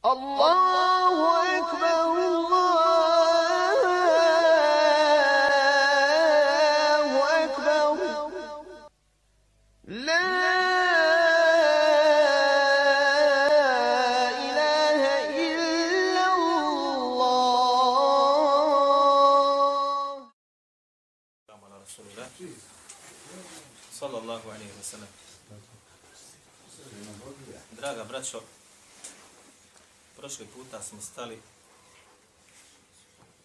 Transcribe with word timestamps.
الله 0.00 1.58
أكبر 1.58 2.08
الله 2.16 3.80
أكبر. 7.44 7.96
لا 9.84 10.26
إله 14.40 15.02
إلا 15.36 16.24
الله. 16.32 17.50
على 21.50 21.76
رسول 21.84 22.06
الله 22.08 22.28
صلى 24.00 24.16
الله 24.18 24.42
عليه 24.52 24.70
وسلم. 24.80 25.12
Draga 27.76 28.04
braćo, 28.04 28.40
prošli 30.20 30.46
puta 30.46 30.82
smo 30.82 31.00
stali, 31.00 31.38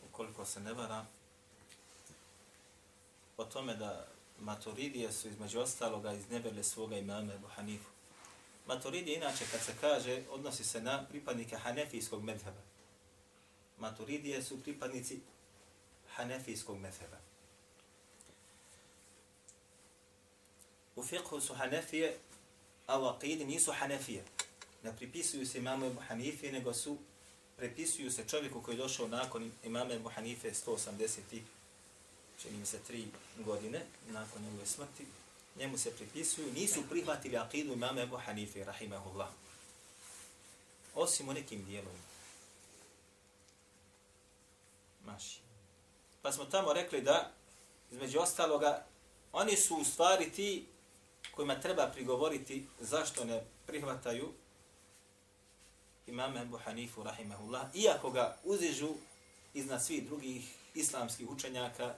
ukoliko 0.10 0.46
se 0.46 0.60
ne 0.60 0.74
varam, 0.74 1.08
o 3.38 3.46
tome 3.46 3.76
da 3.76 4.08
maturidije 4.40 5.12
su 5.12 5.28
između 5.28 5.60
ostaloga 5.60 6.14
iznebele 6.14 6.64
svoga 6.64 6.98
imama 6.98 7.34
Ebu 7.34 7.48
Hanifu. 7.48 7.90
Maturidije 8.68 9.18
inače 9.18 9.46
kad 9.52 9.62
se 9.62 9.74
kaže 9.82 10.24
odnosi 10.32 10.64
se 10.64 10.82
na 10.82 11.06
pripadnike 11.10 11.58
hanefijskog 11.58 12.24
medheba. 12.24 12.62
Maturidije 13.80 14.44
su 14.44 14.64
pripadnici 14.64 15.20
hanefijskog 16.16 16.80
medheba. 16.80 17.18
U 20.96 21.04
fiqhu 21.04 21.42
su 21.42 21.54
Hanefije, 21.54 22.18
a 22.88 23.00
u 23.00 23.04
aqidi 23.04 23.46
nisu 23.46 23.72
Hanefije. 23.72 24.24
Ne 24.86 24.96
pripisuju 24.98 25.48
se 25.48 25.58
imamu 25.58 25.86
Ebu 25.86 26.02
Hanife, 26.08 26.52
nego 26.52 26.74
su, 26.74 26.98
prepisuju 27.58 28.12
se 28.12 28.28
čovjeku 28.28 28.62
koji 28.62 28.76
je 28.76 28.78
došao 28.78 29.08
nakon 29.08 29.52
imama 29.64 29.94
Ebu 29.94 30.10
Hanife 30.10 30.52
180 30.52 31.42
čini 32.42 32.58
mi 32.58 32.66
se 32.66 32.80
tri 32.88 33.08
godine 33.38 33.86
nakon 34.08 34.42
njegove 34.42 34.66
smrti. 34.66 35.06
Njemu 35.56 35.78
se 35.78 35.96
pripisuju, 35.96 36.54
nisu 36.54 36.84
prihvatili 36.90 37.38
akidu 37.38 37.74
imama 37.74 38.02
Ebu 38.02 38.18
Hanife, 38.18 38.64
rahimahullah. 38.64 39.30
Osim 40.96 41.30
u 41.30 41.34
nekim 41.34 41.66
dijelovima. 41.66 42.04
Maši. 45.06 45.40
Pa 46.22 46.32
smo 46.32 46.46
tamo 46.46 46.74
rekli 46.74 47.02
da, 47.02 47.32
između 47.92 48.20
ostaloga, 48.20 48.86
oni 49.34 49.58
su 49.58 49.76
u 49.76 49.84
stvari 49.84 50.32
ti 50.32 50.66
kojima 51.32 51.62
treba 51.62 51.88
prigovoriti 51.88 52.66
zašto 52.80 53.26
ne 53.26 53.44
prihvataju 53.66 54.34
imama 56.08 56.42
Ebu 56.42 56.58
Hanifu, 56.58 57.04
rahimahullah, 57.04 57.76
iako 57.76 58.10
ga 58.10 58.38
uzižu 58.44 58.90
iznad 59.54 59.86
svih 59.86 60.06
drugih 60.06 60.56
islamskih 60.74 61.30
učenjaka 61.30 61.96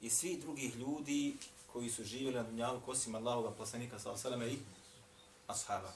i 0.00 0.10
svih 0.10 0.40
drugih 0.40 0.76
ljudi 0.76 1.36
koji 1.72 1.90
su 1.90 2.04
živjeli 2.04 2.36
na 2.36 2.42
dunjalu 2.42 2.80
kosim 2.80 3.14
Allahova 3.14 3.50
poslanika 3.50 3.98
s.a.v. 3.98 4.52
i 4.52 4.58
ashaba. 5.46 5.92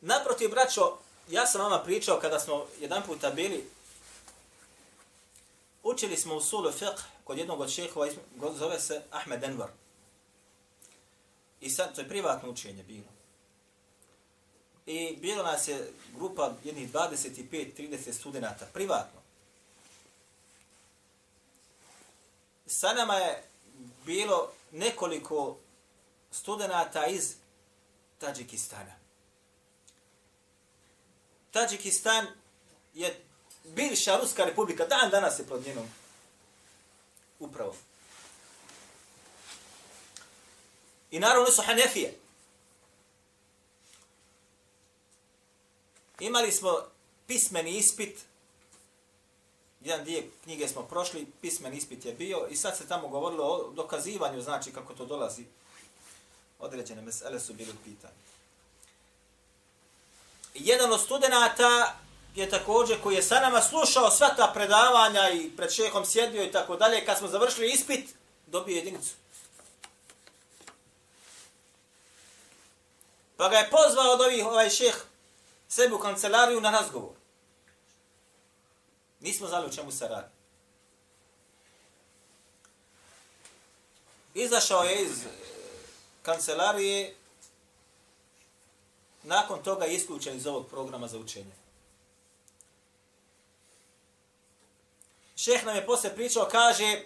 Naprotiv, 0.00 0.50
braćo, 0.50 0.98
ja 1.28 1.46
sam 1.46 1.60
vama 1.60 1.78
pričao 1.78 2.20
kada 2.20 2.40
smo 2.40 2.66
jedan 2.80 3.02
puta 3.06 3.30
bili, 3.30 3.70
učili 5.82 6.16
smo 6.16 6.34
u 6.34 6.40
sulu 6.40 6.70
fiqh 6.70 7.02
kod 7.24 7.38
jednog 7.38 7.60
od 7.60 7.70
šehova, 7.70 8.08
zove 8.58 8.80
se 8.80 9.02
Ahmed 9.10 9.44
Enver. 9.44 9.68
I 11.60 11.70
sad, 11.70 11.94
to 11.94 12.00
je 12.00 12.08
privatno 12.08 12.50
učenje 12.50 12.82
bilo. 12.82 13.19
I 14.86 15.16
bilo 15.16 15.42
nas 15.42 15.68
je 15.68 15.92
grupa 16.16 16.54
jednih 16.64 16.92
25-30 16.92 18.12
studenta, 18.12 18.66
privatno. 18.72 19.20
Sa 22.66 22.92
nama 22.92 23.14
je 23.14 23.42
bilo 24.06 24.52
nekoliko 24.70 25.56
studenta 26.30 27.06
iz 27.06 27.34
Tadžikistana. 28.18 28.92
Tadžikistan 31.50 32.26
je 32.94 33.20
bivša 33.64 34.16
Ruska 34.16 34.44
republika, 34.44 34.86
dan 34.86 35.10
danas 35.10 35.38
je 35.38 35.46
pod 35.46 35.66
njenom 35.66 35.88
upravom. 37.38 37.76
I 41.10 41.18
naravno 41.18 41.50
su 41.50 41.62
Hanefije. 41.62 42.19
Imali 46.20 46.52
smo 46.52 46.78
pismeni 47.26 47.70
ispit, 47.70 48.18
jedan 49.80 50.04
dio 50.04 50.22
knjige 50.44 50.68
smo 50.68 50.82
prošli, 50.82 51.26
pismeni 51.40 51.76
ispit 51.76 52.04
je 52.04 52.12
bio 52.12 52.46
i 52.50 52.56
sad 52.56 52.76
se 52.76 52.88
tamo 52.88 53.08
govorilo 53.08 53.44
o 53.44 53.70
dokazivanju, 53.70 54.42
znači 54.42 54.72
kako 54.72 54.94
to 54.94 55.06
dolazi. 55.06 55.44
Određene 56.58 57.02
mesele 57.02 57.40
su 57.40 57.54
bili 57.54 57.72
pitanje. 57.84 58.14
Jedan 60.54 60.92
od 60.92 61.00
studenta 61.00 61.96
je 62.34 62.50
također 62.50 63.02
koji 63.02 63.14
je 63.14 63.22
sa 63.22 63.40
nama 63.40 63.62
slušao 63.62 64.10
sva 64.10 64.28
ta 64.36 64.50
predavanja 64.54 65.30
i 65.30 65.50
pred 65.56 65.72
šehom 65.72 66.06
sjedio 66.06 66.44
i 66.44 66.52
tako 66.52 66.76
dalje, 66.76 67.04
kad 67.04 67.18
smo 67.18 67.28
završili 67.28 67.70
ispit, 67.70 68.14
dobio 68.46 68.76
jedinicu. 68.76 69.14
Pa 73.36 73.48
ga 73.48 73.56
je 73.56 73.70
pozvao 73.70 74.12
od 74.12 74.20
ovih 74.20 74.46
ovaj 74.46 74.70
šeh 74.70 75.09
sebi 75.70 75.94
u 75.94 75.98
kancelariju 75.98 76.60
na 76.60 76.70
razgovor. 76.70 77.14
Nismo 79.20 79.46
znali 79.46 79.66
o 79.66 79.72
čemu 79.72 79.92
se 79.92 80.08
radi. 80.08 80.28
Izašao 84.34 84.82
je 84.82 85.02
iz 85.02 85.24
e, 85.24 85.28
kancelarije, 86.22 87.14
nakon 89.22 89.62
toga 89.62 89.84
je 89.84 89.94
isključen 89.94 90.36
iz 90.36 90.46
ovog 90.46 90.66
programa 90.66 91.08
za 91.08 91.18
učenje. 91.18 91.52
Šeh 95.36 95.64
nam 95.64 95.76
je 95.76 95.86
posle 95.86 96.14
pričao, 96.14 96.48
kaže, 96.50 97.02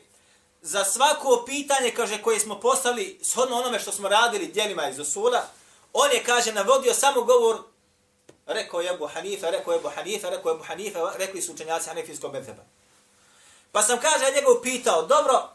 za 0.63 0.85
svako 0.85 1.45
pitanje, 1.47 1.95
kaže, 1.97 2.23
koje 2.23 2.41
smo 2.41 2.61
postali, 2.61 3.19
shodno 3.23 3.57
onome 3.57 3.79
što 3.81 3.93
smo 3.93 4.09
radili 4.09 4.47
dijelima 4.47 4.89
iz 4.89 5.01
Osula, 5.01 5.47
on 5.93 6.11
je, 6.13 6.25
kaže, 6.25 6.53
navodio 6.53 6.95
samo 6.95 7.23
govor, 7.23 7.74
rekao 8.47 8.81
je 8.81 8.91
Ebu 8.91 9.07
Hanifa, 9.07 9.51
rekao 9.51 9.73
je 9.73 9.79
Ebu 9.79 9.91
Hanifa, 9.95 10.31
rekao 10.31 10.51
je 10.51 10.55
Ebu 10.55 10.65
Hanifa, 10.65 11.13
rekli 11.17 11.43
su 11.43 11.53
učenjaci 11.53 11.89
Hanefijskog 11.89 12.33
medheba. 12.33 12.63
Pa 13.73 13.83
sam, 13.83 14.01
kaže, 14.01 14.33
njegov 14.35 14.63
pitao, 14.63 15.03
dobro, 15.03 15.49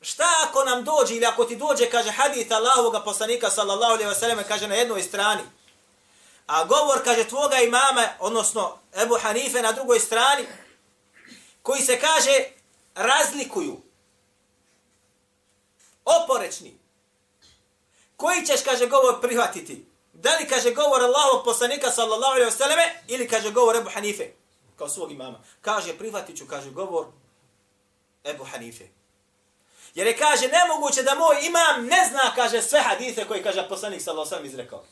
šta 0.00 0.24
ako 0.48 0.64
nam 0.64 0.84
dođe, 0.84 1.16
ili 1.16 1.26
ako 1.26 1.44
ti 1.44 1.56
dođe, 1.56 1.90
kaže, 1.90 2.10
hadith 2.10 2.52
Allahovog 2.52 3.04
poslanika, 3.04 3.50
sallallahu 3.50 3.92
alaihi 3.92 4.10
wa 4.10 4.14
sallam, 4.14 4.44
kaže, 4.48 4.68
na 4.68 4.74
jednoj 4.74 5.02
strani, 5.02 5.42
a 6.46 6.64
govor, 6.64 7.04
kaže, 7.04 7.28
tvoga 7.28 7.56
imama, 7.56 8.08
odnosno 8.18 8.78
Ebu 9.02 9.18
Hanife 9.22 9.62
na 9.62 9.72
drugoj 9.72 10.00
strani, 10.00 10.46
koji 11.62 11.82
se 11.82 12.00
kaže 12.00 12.44
razlikuju. 12.94 13.80
Oporečni. 16.04 16.78
Koji 18.16 18.46
ćeš, 18.46 18.62
kaže, 18.64 18.86
govor 18.86 19.20
prihvatiti? 19.20 19.95
Da 20.22 20.36
li 20.36 20.48
kaže 20.48 20.70
govor 20.70 21.02
Allahovog 21.02 21.44
poslanika 21.44 21.90
sallallahu 21.90 22.32
alaihi 22.32 22.50
selleme 22.50 23.02
ili 23.08 23.28
kaže 23.28 23.50
govor 23.50 23.76
Ebu 23.76 23.90
Hanife 23.94 24.32
kao 24.76 24.88
svog 24.88 25.12
imama? 25.12 25.38
Kaže, 25.60 25.98
prihvatit 25.98 26.38
ću, 26.38 26.46
kaže, 26.46 26.70
govor 26.70 27.06
Ebu 28.24 28.44
Hanife. 28.44 28.88
Jer 29.94 30.06
je 30.06 30.16
kaže, 30.16 30.48
nemoguće 30.48 31.02
da 31.02 31.14
moj 31.14 31.46
imam 31.46 31.86
ne 31.86 32.08
zna, 32.10 32.32
kaže, 32.34 32.62
sve 32.62 32.80
hadise 32.80 33.24
koje 33.24 33.42
kaže 33.42 33.68
poslanik 33.68 34.02
sallallahu 34.02 34.34
alaihi 34.34 34.50
sellem 34.50 34.62
izrekao. 34.62 34.84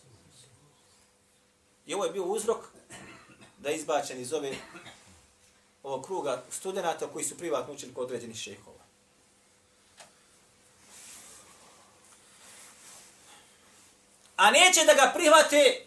I 1.86 1.94
ovo 1.94 2.04
je 2.04 2.12
bio 2.12 2.24
uzrok 2.24 2.64
da 3.58 3.68
je 3.68 3.76
izbačen 3.76 4.20
iz 4.20 4.32
ove 4.32 4.56
ovog 5.82 6.04
kruga 6.04 6.42
studenta 6.50 7.06
koji 7.12 7.24
su 7.24 7.38
privatno 7.38 7.74
učili 7.74 7.94
kod 7.94 8.04
određenih 8.04 8.36
šehova. 8.36 8.73
A 14.36 14.50
neće 14.50 14.84
da 14.84 14.94
ga 14.94 15.12
prihvate 15.14 15.86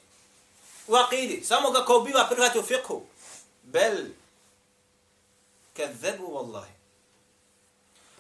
u 0.88 0.96
akidi, 0.96 1.44
samo 1.44 1.72
ga 1.72 1.86
kao 1.86 2.02
biva 2.02 2.28
prihvate 2.30 2.60
u 2.60 2.64
fiqhu. 2.64 3.02
Bel, 3.64 4.06
kad 5.78 5.90
vallahi. 6.20 6.72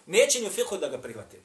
Neće 0.05 0.41
ni 0.41 0.47
u 0.47 0.51
fiqhu 0.51 0.79
da 0.79 0.87
ga 0.87 0.97
prihvate. 0.97 1.37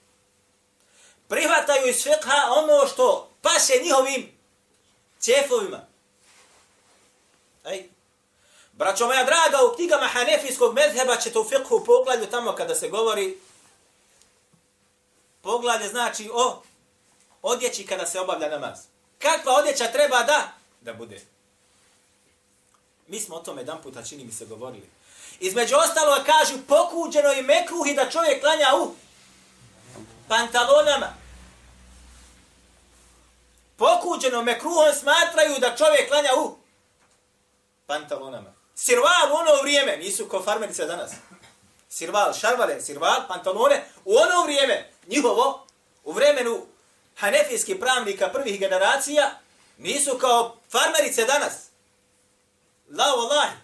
Prihvataju 1.28 1.88
iz 1.88 1.96
fiqha 1.96 2.48
ono 2.50 2.86
što 2.86 3.30
paše 3.42 3.72
njihovim 3.84 4.32
cefovima. 5.20 5.86
Ej, 7.64 7.88
Braćo 8.72 9.06
moja 9.06 9.24
draga, 9.24 9.64
u 9.64 9.74
knjigama 9.76 10.06
Hanefijskog 10.06 10.74
medheba 10.74 11.16
ćete 11.16 11.38
u 11.38 11.44
fiqhu 11.44 11.84
poglavlju 11.86 12.26
tamo 12.26 12.52
kada 12.52 12.74
se 12.74 12.88
govori 12.88 13.38
poglavlje 15.42 15.88
znači 15.88 16.30
o 16.32 16.62
odjeći 17.42 17.86
kada 17.86 18.06
se 18.06 18.20
obavlja 18.20 18.48
namaz. 18.48 18.78
Kakva 19.18 19.52
odjeća 19.52 19.92
treba 19.92 20.22
da 20.22 20.52
da 20.80 20.92
bude. 20.92 21.20
Mi 23.06 23.20
smo 23.20 23.36
o 23.36 23.40
tome 23.40 23.60
jedan 23.60 23.82
puta 23.82 24.02
čini 24.02 24.24
mi 24.24 24.32
se 24.32 24.44
govorili. 24.44 24.90
Između 25.40 25.76
ostalo 25.76 26.24
kažu 26.26 26.54
pokuđeno 26.68 27.32
i 27.32 27.42
mekruhi 27.42 27.94
da 27.94 28.10
čovjek 28.10 28.40
klanja 28.40 28.66
u 28.82 28.94
pantalonama. 30.28 31.14
Pokuđeno 33.76 34.42
mekruhom 34.42 34.94
smatraju 35.00 35.58
da 35.60 35.76
čovjek 35.76 36.08
klanja 36.08 36.30
u 36.44 36.56
pantalonama. 37.86 38.54
Sirval 38.74 39.32
u 39.32 39.34
ono 39.34 39.62
vrijeme, 39.62 39.96
nisu 39.96 40.28
ko 40.28 40.42
farmerice 40.42 40.84
danas. 40.84 41.12
Sirval, 41.88 42.32
šarvale, 42.32 42.80
sirval, 42.80 43.28
pantalone, 43.28 43.84
u 44.04 44.16
ono 44.16 44.42
vrijeme, 44.44 44.90
njihovo, 45.06 45.66
u 46.04 46.12
vremenu 46.12 46.66
hanefijskih 47.16 47.76
pravnika 47.80 48.28
prvih 48.28 48.60
generacija, 48.60 49.38
nisu 49.78 50.18
kao 50.18 50.56
farmerice 50.70 51.24
danas. 51.24 51.52
La 52.90 53.04
wallahi. 53.04 53.56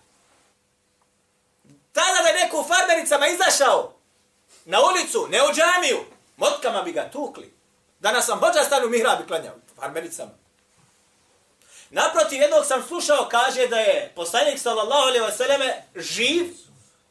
Tada 1.92 2.22
da 2.22 2.32
neko 2.32 2.60
u 2.60 2.64
farmericama 2.64 3.26
izašao 3.26 3.94
na 4.64 4.78
ulicu, 4.80 5.28
ne 5.30 5.38
u 5.42 5.54
džamiju, 5.54 6.04
motkama 6.36 6.82
bi 6.82 6.92
ga 6.92 7.10
tukli. 7.10 7.54
Danas 8.00 8.26
sam 8.26 8.38
hođa 8.38 8.64
stanu 8.64 8.86
u 8.86 8.90
mihrabi 8.90 9.26
klanjao, 9.26 9.54
farmericama. 9.76 10.30
Naprotiv, 11.90 12.40
jednog 12.40 12.66
sam 12.66 12.84
slušao, 12.88 13.28
kaže 13.30 13.66
da 13.66 13.76
je 13.76 14.12
poslanik 14.16 14.58
sallallahu 14.58 15.08
alaihi 15.08 15.24
wasallam 15.24 15.72
živ 15.94 16.54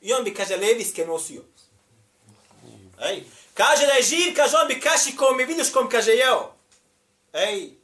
i 0.02 0.14
on 0.14 0.24
bi, 0.24 0.34
kaže, 0.34 0.58
levijske 0.58 1.06
nosio. 1.06 1.42
Ej, 3.02 3.24
kaže 3.58 3.86
da 3.86 3.94
je 3.94 4.04
živ, 4.04 4.36
kaže, 4.36 4.58
on 4.58 4.68
bi 4.68 4.82
kašikom 4.82 5.40
i 5.40 5.46
viduškom, 5.46 5.90
kaže, 5.90 6.12
jeo. 6.12 6.54
Ej, 7.34 7.78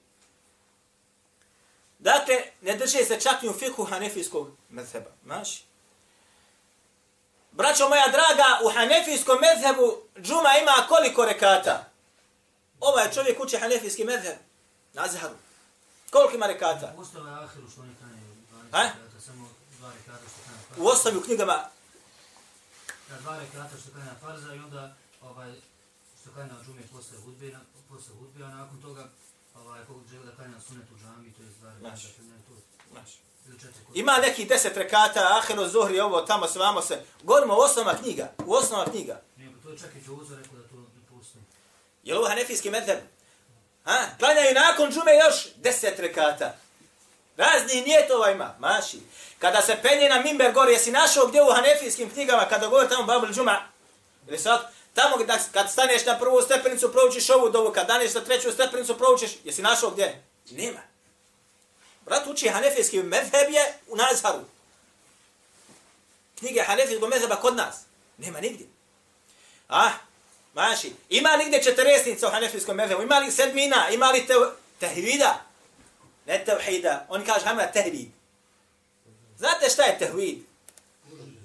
Dakle, 2.04 2.36
ne 2.62 2.76
drže 2.76 3.06
se 3.06 3.20
čak 3.20 3.42
ni 3.42 3.50
u 3.50 3.54
fiku 3.54 3.84
hanefijskog 3.84 4.52
mezheba. 4.70 5.10
Maš? 5.26 5.64
Braćo 7.52 7.90
moja 7.90 8.08
draga, 8.08 8.60
u 8.64 8.70
hanefijskom 8.70 9.38
mezhebu 9.42 9.98
džuma 10.22 10.50
ima 10.62 10.88
koliko 10.90 11.26
rekata? 11.26 11.86
Ovaj 12.80 13.12
čovjek 13.12 13.40
uči 13.40 13.58
hanefijski 13.58 14.04
mezheb. 14.04 14.38
Na 14.94 15.08
zharu. 15.08 15.36
Koliko 16.12 16.36
ima 16.36 16.48
rekata? 16.48 16.94
Ustava 16.98 17.30
je 17.30 17.36
ahiru 17.36 17.70
što 17.70 17.82
oni 17.82 17.96
kanje. 18.00 18.22
Ha? 18.72 18.90
Samo 19.26 19.50
dva 19.80 19.92
rekata 19.94 20.24
što 20.30 20.40
kanje 20.76 21.16
U 21.16 21.20
u 21.20 21.22
knjigama 21.22 21.70
Na 23.10 23.18
dva 23.18 23.40
rekata 23.40 23.78
što 23.82 23.92
kanje 23.92 24.12
farza 24.22 24.56
i 24.56 24.60
onda 24.60 24.96
ovaj, 25.30 25.54
što 26.22 26.32
kanje 26.36 26.54
na 26.54 26.64
džume 26.66 26.82
posle 26.94 27.18
hudbe, 27.26 27.58
posle 27.90 28.16
hudbe, 28.20 28.44
a 28.44 28.48
nakon 28.48 28.82
toga 28.82 29.04
ovaj, 29.56 29.86
kog 29.88 29.98
žele 30.12 30.26
da 30.26 30.36
kanje 30.36 30.50
na 30.50 30.62
sunetu 30.62 30.94
džami, 31.02 31.34
to 31.34 31.44
je 31.44 31.50
rekata, 31.50 31.90
Maš. 31.90 32.02
što 32.02 32.22
ne 32.22 32.38
to. 32.48 32.54
Kod. 33.88 33.96
Ima 33.98 34.18
neki 34.18 34.46
deset 34.46 34.78
rekata, 34.78 35.38
ahiru, 35.38 35.68
zuhri, 35.68 36.00
ovo, 36.00 36.22
tamo, 36.22 36.48
svamo 36.48 36.82
se. 36.82 37.02
Govorimo 37.24 37.54
u 37.54 37.60
osnova 37.60 37.96
knjiga. 37.98 38.32
U 38.46 38.54
osnova 38.54 38.86
knjiga. 38.86 39.22
Nije, 39.38 39.50
to 39.64 39.70
je 39.70 39.78
čak 39.78 39.90
i 39.96 40.06
Džozo 40.06 40.36
rekao 40.36 40.56
da 40.56 40.68
to 40.68 40.76
ne 40.76 41.18
postoji. 41.18 41.44
Je 42.04 42.14
li 42.14 42.18
ovo 42.20 42.28
hanefijski 42.28 42.70
medheb? 42.70 43.00
Ha? 43.84 44.06
Klanjaju 44.20 44.54
nakon 44.54 44.92
džume 44.92 45.12
još 45.26 45.48
deset 45.56 46.00
rekata. 46.00 46.56
Razni 47.38 47.84
njetova 47.88 48.32
ima, 48.32 48.56
maši. 48.60 49.00
Kada 49.40 49.62
se 49.62 49.80
penje 49.82 50.10
na 50.10 50.22
mimber 50.22 50.54
gori, 50.54 50.74
jesi 50.74 50.92
našao 50.92 51.28
gdje 51.28 51.42
u 51.44 51.54
hanefijskim 51.56 52.10
knjigama, 52.10 52.46
kada 52.50 52.68
govori 52.68 52.90
tamo 52.90 53.04
babul 53.04 53.34
džuma, 53.34 53.62
ili 54.28 54.38
sad, 54.38 54.73
tamo 54.94 55.18
da, 55.18 55.40
kad 55.52 55.72
staneš 55.72 56.06
na 56.06 56.20
prvu 56.20 56.42
stepenicu, 56.42 56.92
proučiš 56.92 57.30
ovu 57.30 57.50
dovu, 57.50 57.72
kad 57.72 57.88
daneš 57.88 58.14
na 58.14 58.22
treću 58.22 58.52
stepenicu, 58.52 58.98
proučiš, 58.98 59.32
jesi 59.44 59.62
našao 59.62 59.90
gdje? 59.90 60.24
Nema. 60.52 60.80
Brat 62.06 62.28
uči 62.28 62.50
hanefijski 62.50 63.04
medheb 63.04 63.50
je 63.50 63.74
u 63.88 63.96
Nazharu. 63.96 64.40
Knjige 66.40 66.62
hanefijskog 66.62 67.10
medheba 67.10 67.36
kod 67.36 67.56
nas. 67.56 67.76
Nema 68.18 68.42
nigdje. 68.42 68.68
Ah, 69.68 69.92
maši. 70.54 70.94
Ima 71.10 71.36
li 71.36 71.46
gdje 71.46 71.64
četiresnica 71.64 72.28
u 72.28 72.32
hanefijskom 72.32 72.76
medhebu? 72.76 73.02
Ima 73.02 73.20
li 73.20 73.32
sedmina? 73.32 73.90
Ima 73.90 74.12
li 74.12 74.28
te, 74.28 74.34
tehvida? 74.80 75.42
Ne 76.26 76.46
tevhida. 76.46 77.06
on 77.10 77.26
kaže 77.26 77.46
hamra 77.46 77.72
tehvid. 77.72 78.08
Znate 79.38 79.70
šta 79.70 79.84
je 79.84 80.00
tehvid? 80.00 80.38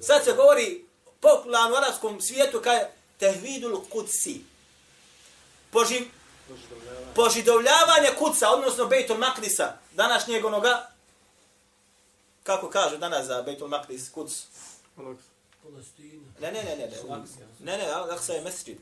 Sad 0.00 0.24
se 0.24 0.32
govori 0.32 0.84
popularno 1.20 1.74
u 1.74 1.78
arabskom 1.78 2.20
svijetu 2.20 2.60
kaže 2.64 2.86
tehvidul 3.18 3.80
kudsi. 3.90 4.40
Poživ, 5.70 6.08
požidovljavanje 7.14 8.08
kuca, 8.18 8.50
odnosno 8.50 8.86
Bejtul 8.86 9.16
Makdisa, 9.16 9.76
današnjeg 9.94 10.44
onoga, 10.44 10.90
kako 12.42 12.70
kažu 12.70 12.96
danas 12.96 13.26
za 13.26 13.42
Bejtul 13.42 13.68
Makdis, 13.68 14.10
kuc. 14.10 14.32
Ne, 16.40 16.52
ne, 16.52 16.64
ne, 16.64 16.76
ne, 16.76 16.86
ne. 16.86 16.96
Ne, 17.60 17.78
ne, 17.78 17.90
Aksa 18.14 18.32
je 18.32 18.40
mesčid. 18.40 18.78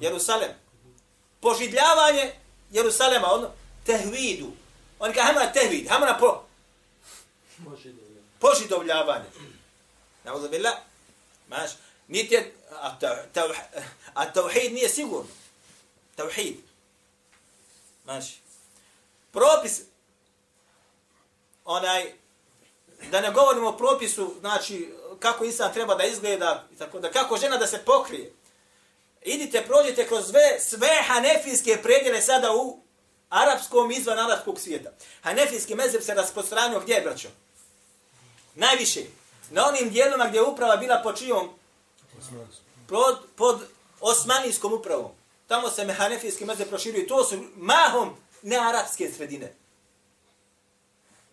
Jerusalem. 0.00 0.50
Požidljavanje 1.40 2.32
Jerusalema, 2.70 3.32
ono, 3.32 3.50
tehvidu. 3.86 4.52
Oni 4.98 5.14
kaže, 5.14 5.26
hajmo 5.26 5.40
na 5.40 5.52
tehvid, 5.52 5.88
hajmo 5.88 6.06
na 6.06 6.18
po, 6.18 6.44
požidovljavanje. 8.38 9.24
Nauzu 10.24 10.48
billah. 10.48 10.74
Maš, 11.48 11.70
niti 12.08 12.34
je, 12.34 12.54
a, 12.70 12.98
ta, 13.32 13.48
a 14.14 14.32
tauhid 14.32 14.72
nije 14.72 14.88
sigurno. 14.88 15.30
Tauhid. 16.16 16.56
Znači, 18.04 18.44
Propis, 19.34 19.80
onaj, 21.64 22.12
da 23.10 23.20
ne 23.20 23.30
govorimo 23.30 23.68
o 23.68 23.76
propisu, 23.76 24.34
znači, 24.40 24.94
kako 25.18 25.44
insan 25.44 25.72
treba 25.72 25.94
da 25.94 26.04
izgleda, 26.04 26.68
tako 26.78 27.00
da, 27.00 27.10
kako 27.10 27.36
žena 27.36 27.56
da 27.56 27.66
se 27.66 27.78
pokrije. 27.78 28.32
Idite, 29.22 29.64
prođite 29.66 30.06
kroz 30.06 30.30
sve, 30.30 30.60
sve 30.60 31.02
hanefijske 31.06 31.82
predjele 31.82 32.22
sada 32.22 32.52
u 32.52 32.80
arapskom 33.28 33.90
i 33.90 33.94
izvan 33.94 34.18
arapskog 34.18 34.60
svijeta. 34.60 34.90
Hanefijski 35.22 35.74
mezheb 35.74 36.02
se 36.02 36.14
rasprostranio 36.14 36.80
gdje, 36.80 37.00
braćo? 37.00 37.28
Najviše. 38.54 39.00
Na 39.50 39.68
onim 39.68 39.90
dijelima 39.90 40.28
gdje 40.28 40.38
je 40.38 40.42
uprava 40.42 40.76
bila 40.76 41.00
po 41.02 41.12
čijom? 41.12 41.58
Pod, 42.88 43.18
pod 43.36 43.60
osmanijskom 44.00 44.72
upravom. 44.72 45.10
Tamo 45.46 45.70
se 45.70 45.92
hanefijski 45.92 46.44
meze 46.44 46.66
proširio 46.66 47.06
to 47.08 47.24
su 47.24 47.44
mahom 47.56 48.16
nearapske 48.42 49.12
sredine. 49.16 49.54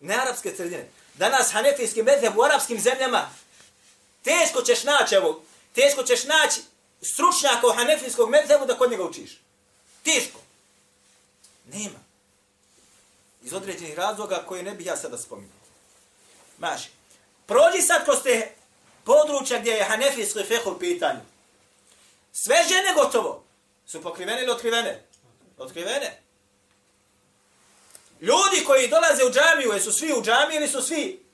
Nearapske 0.00 0.54
sredine. 0.56 0.88
Danas 1.14 1.52
hanefijski 1.52 2.02
meze 2.02 2.30
u 2.36 2.42
arapskim 2.42 2.80
zemljama 2.80 3.30
teško 4.22 4.62
ćeš 4.62 4.84
naći, 4.84 5.14
evo, 5.14 5.42
teško 5.72 6.02
ćeš 6.02 6.24
naći 6.24 6.60
stručnjaka 7.02 7.66
u 7.66 7.72
hanefijskog 7.72 8.30
medzebu 8.30 8.66
da 8.66 8.78
kod 8.78 8.90
njega 8.90 9.04
učiš. 9.04 9.40
Teško. 10.02 10.40
Nema. 11.72 11.98
Iz 13.42 13.52
određenih 13.52 13.94
razloga 13.94 14.44
koje 14.48 14.62
ne 14.62 14.74
bih 14.74 14.86
ja 14.86 14.96
sada 14.96 15.18
spominjao. 15.18 15.56
Maši. 16.58 16.88
Prođi 17.46 17.82
sad 17.82 18.04
kroz 18.04 18.22
te 18.22 18.54
područja 19.12 19.58
gdje 19.58 19.70
je 19.70 19.84
hanefijski 19.84 20.44
feh 20.44 20.66
u 20.66 20.78
pitanju. 20.78 21.20
Sve 22.32 22.56
žene 22.68 22.94
gotovo. 22.94 23.44
Su 23.86 24.02
pokrivene 24.02 24.42
ili 24.42 24.50
otkrivene? 24.50 25.02
Otkrivene. 25.58 26.22
Ljudi 28.20 28.64
koji 28.66 28.88
dolaze 28.88 29.24
u 29.24 29.32
džamiju, 29.32 29.72
jesu 29.72 29.92
svi 29.92 30.12
u 30.12 30.22
džamiji 30.22 30.56
ili 30.56 30.68
su 30.68 30.82
svi 30.82 31.24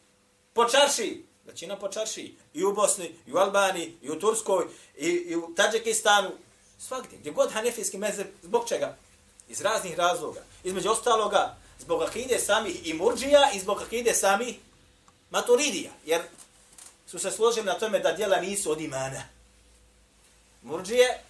po 0.53 0.65
čaršiji? 0.65 1.25
Većina 1.45 1.77
po 1.77 1.89
čaršiji. 1.89 2.37
I 2.55 2.65
u 2.65 2.73
Bosni, 2.73 3.15
i 3.27 3.33
u 3.33 3.37
Albaniji, 3.37 3.97
i 4.03 4.11
u 4.11 4.21
Turskoj, 4.21 4.67
i, 4.97 5.09
i 5.09 5.37
u 5.37 5.55
Tadžikistanu. 5.57 6.31
Svakdje. 6.79 7.19
Gdje 7.19 7.33
god 7.33 7.53
hanefijski 7.53 7.99
mezeb, 7.99 8.27
zbog 8.43 8.69
čega? 8.69 8.97
Iz 9.49 9.61
raznih 9.61 9.97
razloga. 9.97 10.41
Između 10.65 10.91
ostaloga, 10.91 11.57
zbog 11.79 12.03
akide 12.03 12.39
samih 12.39 12.87
i 12.87 12.95
murđija 12.95 13.51
i 13.55 13.61
zbog 13.61 13.83
akide 13.83 14.15
samih 14.15 14.57
maturidija. 15.31 15.91
Jer 16.07 16.23
su 17.11 17.19
se 17.19 17.31
složili 17.31 17.67
na 17.67 17.75
tome 17.75 17.99
da 17.99 18.13
djela 18.13 18.41
nisu 18.41 18.73
od 18.73 18.81
imana. 18.81 19.23
Murđije, 20.63 21.23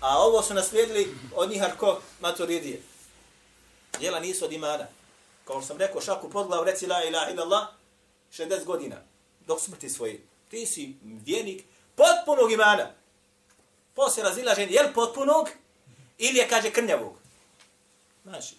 a 0.00 0.18
ovo 0.18 0.42
su 0.42 0.54
naslijedili 0.54 1.14
od 1.34 1.50
njih 1.50 1.62
arko 1.62 2.00
maturidije. 2.20 2.82
Djela 3.98 4.20
nisu 4.20 4.44
od 4.44 4.52
imana. 4.52 4.86
Kao 5.44 5.60
što 5.60 5.66
sam 5.66 5.76
rekao, 5.76 6.00
šaku 6.00 6.30
podglav, 6.30 6.64
reci 6.64 6.86
la 6.86 7.04
ilaha 7.04 7.30
illallah, 7.30 7.68
60 8.32 8.64
godina, 8.64 8.96
dok 9.46 9.60
smrti 9.60 9.90
svoje. 9.90 10.20
Ti 10.50 10.66
si 10.66 10.96
vjenik 11.02 11.64
potpunog 11.94 12.52
imana. 12.52 12.90
Poslije 13.94 14.24
razilažen, 14.24 14.72
je 14.72 14.82
li 14.82 14.94
potpunog 14.94 15.48
ili 16.18 16.38
je, 16.38 16.48
kaže, 16.48 16.70
krnjavog? 16.70 17.16
Znači. 18.24 18.54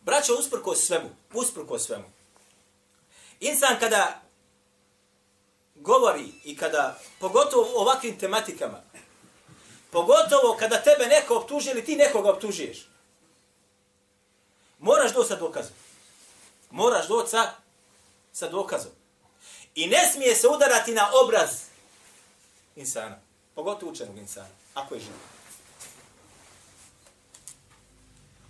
Braćo, 0.00 0.34
usprko 0.34 0.74
svemu, 0.74 1.08
usprko 1.34 1.78
svemu. 1.78 2.15
Insan 3.40 3.76
kada 3.80 4.20
govori 5.74 6.32
i 6.44 6.56
kada, 6.56 6.98
pogotovo 7.20 7.62
o 7.62 7.80
ovakvim 7.80 8.18
tematikama, 8.18 8.82
pogotovo 9.90 10.56
kada 10.58 10.82
tebe 10.82 11.06
neko 11.06 11.36
optuži 11.36 11.70
ili 11.70 11.84
ti 11.84 11.96
nekoga 11.96 12.30
optužuješ, 12.30 12.86
Moraš 14.78 15.12
doći 15.14 15.28
sa 15.28 15.36
dokazom. 15.36 15.72
Moraš 16.70 17.08
doći 17.08 17.30
sa, 17.30 17.50
sa 18.32 18.48
dokazom. 18.48 18.90
I 19.74 19.86
ne 19.86 20.10
smije 20.12 20.34
se 20.34 20.48
udarati 20.48 20.94
na 20.94 21.10
obraz 21.24 21.50
insana. 22.76 23.18
Pogotovo 23.54 23.92
učenog 23.92 24.18
insana. 24.18 24.48
Ako 24.74 24.94
je 24.94 25.00
živ. 25.00 25.12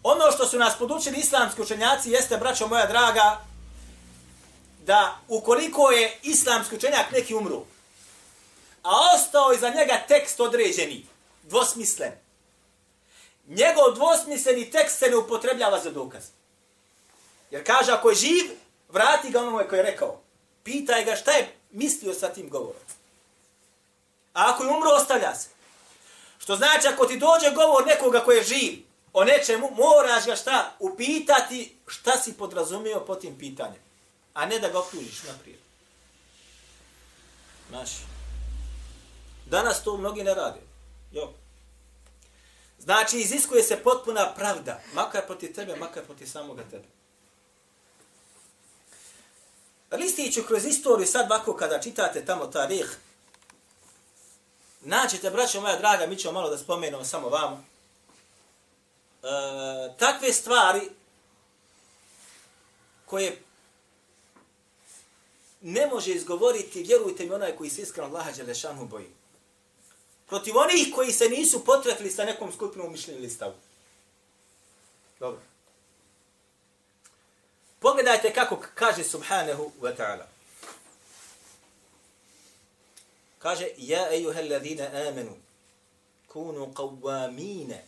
Ono 0.02 0.30
što 0.32 0.46
su 0.46 0.58
nas 0.58 0.78
podučili 0.78 1.18
islamski 1.18 1.62
učenjaci 1.62 2.10
jeste, 2.10 2.36
braćo 2.36 2.66
moja 2.66 2.86
draga, 2.86 3.44
da 4.86 5.18
ukoliko 5.28 5.90
je 5.90 6.18
islamski 6.22 6.74
učenjak 6.74 7.10
neki 7.12 7.34
umru, 7.34 7.64
a 8.82 8.90
ostao 9.14 9.52
iza 9.52 9.68
njega 9.68 10.04
tekst 10.08 10.40
određeni, 10.40 11.06
dvosmislen, 11.42 12.12
njegov 13.46 13.94
dvosmisleni 13.94 14.70
tekst 14.70 14.98
se 14.98 15.10
ne 15.10 15.16
upotrebljava 15.16 15.80
za 15.80 15.90
dokaz. 15.90 16.22
Jer 17.50 17.66
kaže, 17.66 17.92
ako 17.92 18.10
je 18.10 18.16
živ, 18.16 18.50
vrati 18.88 19.30
ga 19.30 19.40
onome 19.40 19.68
koji 19.68 19.78
je 19.78 19.82
rekao. 19.82 20.20
Pitaj 20.62 21.04
ga 21.04 21.16
šta 21.16 21.30
je 21.30 21.54
mislio 21.70 22.14
sa 22.14 22.28
tim 22.28 22.48
govorom. 22.48 22.82
A 24.32 24.52
ako 24.52 24.64
je 24.64 24.70
umro, 24.70 24.90
ostavlja 24.90 25.34
se. 25.34 25.48
Što 26.38 26.56
znači, 26.56 26.88
ako 26.88 27.06
ti 27.06 27.18
dođe 27.18 27.50
govor 27.54 27.86
nekoga 27.86 28.20
koji 28.20 28.36
je 28.36 28.44
živ, 28.44 28.82
o 29.12 29.24
nečemu, 29.24 29.70
moraš 29.70 30.26
ga 30.26 30.36
šta? 30.36 30.72
Upitati 30.78 31.76
šta 31.86 32.18
si 32.18 32.32
podrazumio 32.32 33.00
po 33.00 33.14
tim 33.14 33.38
pitanjem. 33.38 33.85
A 34.36 34.46
ne 34.46 34.58
da 34.58 34.68
ga 34.68 34.78
optužiš 34.78 35.22
naprijed. 35.22 35.58
Znaš. 37.68 37.90
Danas 39.46 39.82
to 39.82 39.96
mnogi 39.96 40.24
ne 40.24 40.34
rade. 40.34 40.60
Jo. 41.12 41.32
Znači, 42.78 43.18
iziskuje 43.18 43.62
se 43.62 43.76
potpuna 43.76 44.34
pravda. 44.34 44.80
Makar 44.92 45.26
proti 45.26 45.52
tebe, 45.52 45.76
makar 45.76 46.04
proti 46.04 46.26
samoga 46.26 46.62
tebe. 46.70 46.84
Listiću 49.90 50.42
kroz 50.42 50.64
istoriju, 50.64 51.06
sad 51.06 51.30
ovako 51.30 51.56
kada 51.56 51.80
čitate 51.80 52.24
tamo 52.24 52.46
tarih, 52.46 52.98
naćete, 54.80 55.30
braćo 55.30 55.60
moja 55.60 55.78
draga, 55.78 56.06
mi 56.06 56.16
ćemo 56.16 56.32
malo 56.32 56.50
da 56.50 56.58
spomenemo 56.58 57.04
samo 57.04 57.28
vamo, 57.28 57.64
e, 59.22 59.26
takve 59.98 60.32
stvari 60.32 60.90
koje 63.06 63.45
ne 65.68 65.86
može 65.86 66.12
izgovoriti, 66.12 66.82
vjerujte 66.82 67.24
mi, 67.24 67.32
onaj 67.32 67.56
koji 67.56 67.70
se 67.70 67.82
iskreno 67.82 68.08
Allaha 68.08 68.32
Đelešanu 68.32 68.86
boji. 68.86 69.10
Protiv 70.26 70.56
onih 70.56 70.94
koji 70.94 71.12
se 71.12 71.28
nisu 71.28 71.64
potrefili 71.64 72.10
sa 72.10 72.24
nekom 72.24 72.52
skupinom 72.52 72.92
mišljenja 72.92 73.18
ili 73.18 73.30
stavu. 73.30 73.54
Dobro. 75.20 75.40
Pogledajte 77.78 78.32
kako 78.32 78.62
kaže 78.74 79.04
Subhanahu 79.04 79.72
wa 79.80 79.96
ta'ala. 79.96 80.26
Kaže, 83.38 83.68
ja 83.76 84.14
ejuha 84.14 84.40
alladhina 84.40 84.86
amanu, 85.08 85.36
kunu 86.28 86.66
qawwamina 86.74 87.78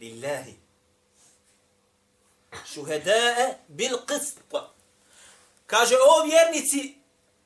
lillahi, 0.00 0.54
šuhedae 2.66 3.54
bil 3.68 3.96
qist. 4.06 4.36
Kaže, 5.69 5.95
o 5.95 6.25
vjernici, 6.25 6.97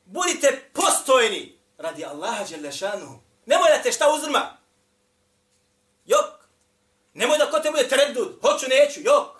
budite 0.05 0.69
postojni 0.74 1.59
radi 1.77 2.05
Allaha 2.05 2.43
Đelešanuhu. 2.43 3.19
Nemoj 3.45 3.69
da 3.69 3.81
te 3.81 3.91
šta 3.91 4.13
uzrma. 4.13 4.57
Jok. 6.05 6.50
Nemoj 7.13 7.38
da 7.38 7.51
ko 7.51 7.59
te 7.59 7.71
bude 7.71 7.88
tredud. 7.88 8.39
Hoću, 8.41 8.65
neću. 8.69 9.00
Jok. 9.01 9.38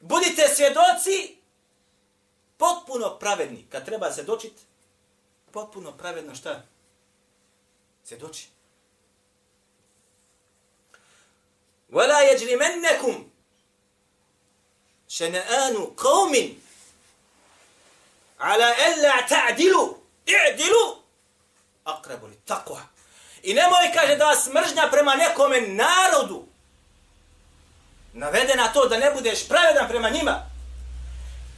Budite 0.00 0.48
svjedoci 0.54 1.36
potpuno 2.56 3.18
pravedni. 3.18 3.66
Kad 3.70 3.84
treba 3.84 4.12
se 4.12 4.22
dočit, 4.22 4.52
potpuno 5.52 5.92
pravedno 5.92 6.34
šta? 6.34 6.62
Svjedoči. 8.04 8.48
ولا 11.92 12.20
يجرمنكم 12.30 13.28
شنآن 15.08 15.84
قوم 15.96 16.32
ala 18.43 18.69
illa 18.87 19.13
ta'dilu, 19.29 19.97
i'dilu, 20.25 20.85
akrabu 21.85 22.27
li 22.27 22.37
takva. 22.45 22.81
I 23.43 23.53
nemoj, 23.53 23.91
kaže, 23.93 24.15
da 24.15 24.25
vas 24.25 24.47
mržnja 24.47 24.87
prema 24.91 25.15
nekome 25.15 25.61
narodu 25.61 26.45
navede 28.13 28.55
na 28.55 28.67
to 28.73 28.87
da 28.87 28.97
ne 28.97 29.11
budeš 29.11 29.47
pravedan 29.47 29.87
prema 29.87 30.09
njima. 30.09 30.49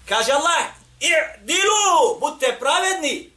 Kaže 0.10 0.32
Allah, 0.32 0.66
i'dilu, 1.00 2.20
budete 2.20 2.60
pravedni. 2.60 3.32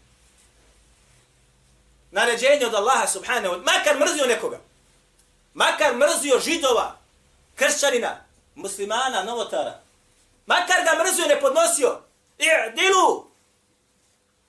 Naređenje 2.10 2.66
od 2.66 2.74
Allaha 2.74 3.06
subhanahu 3.06 3.54
wa 3.54 3.64
makar 3.64 3.98
mrzio 3.98 4.26
nekoga, 4.26 4.60
makar 5.54 5.94
mrzio 5.94 6.40
židova, 6.40 6.96
kršćanina, 7.54 8.24
muslimana, 8.54 9.22
novotara, 9.22 9.80
makar 10.46 10.84
ga 10.84 11.04
mrzio 11.04 11.26
ne 11.26 11.40
podnosio, 11.40 12.00
i'dilu, 12.38 13.27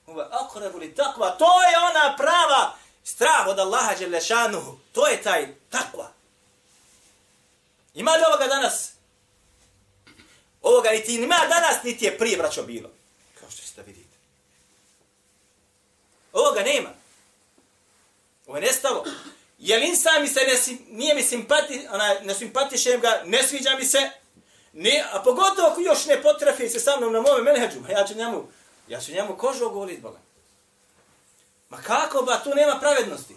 Uva 0.10 0.30
akrabu 0.32 0.78
li 0.78 0.96
takva. 0.96 1.32
To 1.38 1.62
je 1.62 1.78
ona 1.78 2.16
prava 2.18 2.76
strah 3.04 3.48
od 3.48 3.60
Allaha 3.60 3.96
Đelešanuhu. 3.96 4.78
To 4.92 5.08
je 5.08 5.22
taj 5.22 5.48
takva. 5.70 6.12
Ima 7.94 8.12
li 8.12 8.24
ovoga 8.28 8.48
danas? 8.48 8.92
Ovoga 10.62 10.90
niti 10.90 11.16
ima 11.16 11.38
danas, 11.50 11.84
niti 11.84 12.06
je 12.06 12.18
prije, 12.18 12.38
braćo, 12.38 12.64
bilo. 12.64 12.90
Kao 13.40 13.52
što 13.52 13.62
ćete 13.62 13.82
vidjeti. 13.82 14.10
Ovoga 16.34 16.62
nema. 16.62 16.90
Ovo 18.48 18.58
je 18.58 18.62
nestalo. 18.62 19.06
Jel 19.58 19.84
insan 19.84 20.22
mi 20.22 20.28
se 20.28 20.40
ne, 20.40 20.78
nije 20.90 21.16
mi 21.16 21.24
simpati, 21.24 21.88
ona, 21.92 22.14
ne 22.24 22.34
simpatišem 22.34 23.02
ga, 23.02 23.22
ne 23.26 23.44
sviđa 23.44 23.76
mi 23.76 23.86
se, 23.86 24.10
ne, 24.74 25.06
a 25.12 25.22
pogotovo 25.24 25.68
ako 25.68 25.82
još 25.82 26.06
ne 26.06 26.22
potrefi 26.22 26.70
se 26.70 26.80
sa 26.80 26.98
mnom 26.98 27.14
na 27.14 27.22
mome 27.22 27.42
menheđu, 27.42 27.80
pa 27.88 27.92
ja 27.92 28.08
ću 28.08 28.16
njemu, 28.16 28.48
ja 28.90 29.02
ću 29.02 29.12
njemu 29.12 29.38
kožu 29.38 29.66
ogolit 29.66 30.02
Boga. 30.02 30.20
Ma 31.70 31.78
kako 31.82 32.22
ba, 32.22 32.44
tu 32.44 32.50
nema 32.56 32.80
pravednosti. 32.80 33.36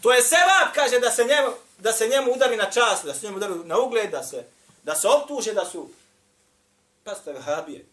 To 0.00 0.12
je 0.12 0.22
sevap, 0.22 0.74
kaže, 0.74 1.00
da 1.00 1.10
se 1.10 1.24
njemu, 1.24 1.48
da 1.78 1.92
se 1.92 2.08
njemu 2.08 2.32
udari 2.32 2.56
na 2.56 2.70
čast, 2.70 3.04
da 3.04 3.14
se 3.14 3.26
njemu 3.26 3.36
udari 3.36 3.54
na 3.54 3.78
ugled, 3.78 4.10
da 4.10 4.22
se, 4.22 4.44
da 4.82 4.94
se 4.94 5.08
optuže, 5.08 5.52
da 5.52 5.66
su... 5.66 5.90
Pa 7.04 7.14
ste 7.14 7.32
vehabije. 7.32 7.84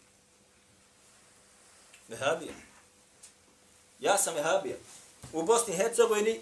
Vehabije. 2.08 2.54
Ja 4.00 4.18
sam 4.18 4.34
vehabije. 4.34 4.78
U 5.32 5.42
Bosni 5.42 5.74
i 5.74 5.76
Hercegovini 5.76 6.40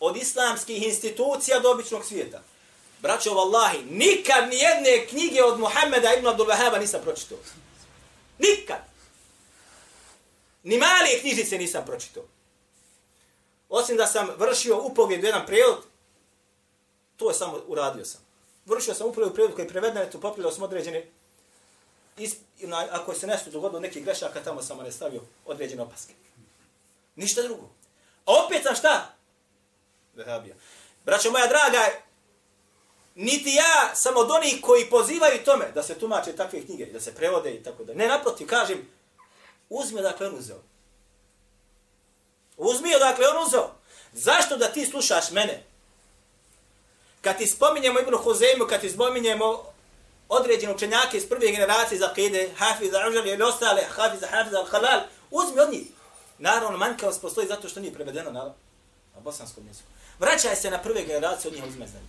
od 0.00 0.16
islamskih 0.16 0.82
institucija 0.82 1.60
do 1.60 1.70
običnog 1.70 2.04
svijeta. 2.04 2.42
Braćo, 3.00 3.34
vallahi, 3.34 3.84
nikad 3.84 4.48
ni 4.48 4.56
jedne 4.56 5.06
knjige 5.06 5.42
od 5.42 5.60
Muhammeda 5.60 6.14
ibn 6.14 6.26
Abdul 6.26 6.46
Wahaba 6.46 6.80
nisam 6.80 7.00
pročitao. 7.02 7.38
Nikad. 8.38 8.78
Ni 10.64 10.78
male 10.78 11.20
knjižice 11.20 11.58
nisam 11.58 11.84
pročitao. 11.86 12.22
Osim 13.68 13.96
da 13.96 14.06
sam 14.06 14.28
vršio 14.36 14.82
upogled 14.82 15.22
u 15.22 15.26
jedan 15.26 15.46
prevod, 15.46 15.82
to 17.16 17.28
je 17.28 17.34
samo 17.34 17.62
uradio 17.66 18.04
sam. 18.04 18.20
Vršio 18.66 18.94
sam 18.94 19.06
upogled 19.06 19.30
u 19.30 19.34
prijevod 19.34 19.54
koji 19.54 19.64
je 19.64 19.68
preveden, 19.68 20.10
tu 20.12 20.20
popilio 20.20 20.50
sam 20.50 20.62
određene, 20.62 21.06
is, 22.16 22.34
na, 22.58 22.86
ako 22.90 23.14
se 23.14 23.26
nešto 23.26 23.50
dogodilo 23.50 23.80
neki 23.80 24.00
grešaka, 24.00 24.40
tamo 24.40 24.62
sam 24.62 24.78
ne 24.78 24.92
stavio 24.92 25.20
određene 25.46 25.82
opaske. 25.82 26.12
Ništa 27.16 27.42
drugo. 27.42 27.68
A 28.26 28.44
opet 28.46 28.62
sam 28.62 28.74
šta? 28.74 29.14
Vehabija. 30.14 30.54
Braćo 31.04 31.30
moja 31.30 31.46
draga, 31.46 31.88
niti 33.14 33.50
ja 33.50 33.94
sam 33.94 34.16
od 34.16 34.30
onih 34.30 34.58
koji 34.62 34.90
pozivaju 34.90 35.44
tome 35.44 35.70
da 35.74 35.82
se 35.82 35.98
tumače 35.98 36.36
takve 36.36 36.60
knjige, 36.64 36.86
da 36.86 37.00
se 37.00 37.14
prevode 37.14 37.54
i 37.54 37.62
tako 37.62 37.84
da. 37.84 37.94
Ne, 37.94 38.08
naprotiv, 38.08 38.46
kažem, 38.46 38.88
uzmi 39.74 40.00
odakle 40.00 40.26
on 40.26 40.38
uzeo. 40.38 40.62
Uzmi 42.56 42.94
odakle 42.94 43.28
on 43.28 43.46
uzeo. 43.46 43.70
Zašto 44.12 44.56
da 44.56 44.68
ti 44.68 44.86
slušaš 44.86 45.30
mene? 45.30 45.62
Kad 47.20 47.38
ti 47.38 47.46
spominjemo 47.46 48.00
Ibnu 48.00 48.18
Huzeymu, 48.18 48.66
kad 48.68 48.80
ti 48.80 48.90
spominjemo 48.90 49.64
određene 50.28 50.74
učenjake 50.74 51.16
iz 51.16 51.28
prve 51.28 51.50
generacije 51.50 51.98
za 51.98 52.14
kide, 52.14 52.50
Hafiza 52.56 53.08
Užal 53.08 53.26
ili 53.26 53.42
ostale, 53.42 53.82
Hafiza, 53.82 54.26
Hafiza, 54.26 54.56
Al-Halal, 54.56 55.00
uzmi 55.30 55.60
od 55.60 55.72
njih. 55.72 55.86
Naravno, 56.38 56.78
manjkavost 56.78 57.20
postoji 57.20 57.48
zato 57.48 57.68
što 57.68 57.80
nije 57.80 57.94
prevedeno 57.94 58.30
na, 58.30 58.44
na 59.14 59.20
bosanskom 59.20 59.66
jeziku. 59.66 59.88
Vraćaj 60.18 60.56
se 60.56 60.70
na 60.70 60.82
prve 60.82 61.04
generacije 61.04 61.48
od 61.48 61.54
njih 61.54 61.64
uzme 61.64 61.86
znanje. 61.86 62.06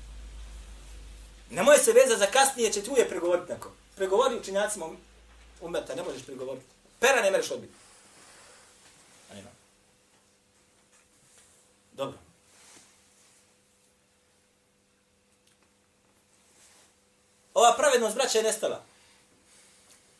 Nemoj 1.50 1.78
se 1.78 1.92
veza 1.92 2.18
za 2.18 2.26
kasnije, 2.26 2.74
će 2.74 2.84
tu 2.84 2.98
je 2.98 3.10
pregovoriti 3.10 3.52
neko. 3.54 3.72
Pregovori 3.96 4.36
učenjacima 4.36 4.86
umeta, 5.62 5.96
ne 5.96 6.04
možeš 6.04 6.26
pregovoriti. 6.26 6.75
Pera 7.00 7.22
ne 7.22 7.32
mereš 7.32 7.52
odbiti. 7.52 7.74
Ajma. 9.32 9.50
Dobro. 11.94 12.18
Ova 17.54 17.74
pravednost 17.78 18.16
braća 18.16 18.38
je 18.38 18.44
nestala. 18.44 18.84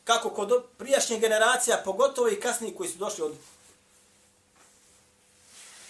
Kako 0.04 0.30
kod 0.30 0.64
prijašnjih 0.78 1.20
generacija, 1.20 1.82
pogotovo 1.84 2.28
i 2.28 2.40
kasniji 2.40 2.74
koji 2.74 2.88
su 2.88 2.98
došli 2.98 3.24
od 3.24 3.34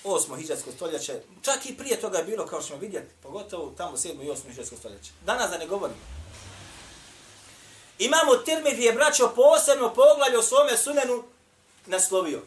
osmo 0.04 0.36
hiđarsko 0.36 0.72
stoljeće, 0.72 1.20
čak 1.42 1.66
i 1.66 1.76
prije 1.76 2.00
toga 2.00 2.18
je 2.18 2.24
bilo, 2.24 2.46
kao 2.46 2.60
što 2.60 2.68
ćemo 2.68 2.80
vidjeti, 2.80 3.14
pogotovo 3.22 3.74
tamo 3.76 3.96
sedmo 3.96 4.22
i 4.22 4.30
osmo 4.30 4.50
hiđarsko 4.50 4.76
stoljeće. 4.76 5.10
Danas 5.26 5.50
da 5.50 5.58
ne 5.58 5.66
govorim. 5.66 5.96
Imamo 7.98 8.36
Tirmidhi 8.36 8.82
je 8.82 8.92
braćo 8.92 9.32
posebno 9.34 9.94
poglavlje 9.94 10.38
o 10.38 10.42
svome 10.42 10.76
sunenu 10.76 11.24
naslovio. 11.86 12.42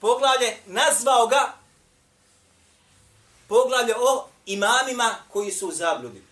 Poglavlje 0.00 0.56
nazvao 0.66 1.26
ga 1.26 1.52
poglavlje 3.48 3.94
o 3.96 4.28
imamima 4.46 5.14
koji 5.28 5.52
su 5.52 5.68
u 5.68 5.72
zabludi. 5.72 6.22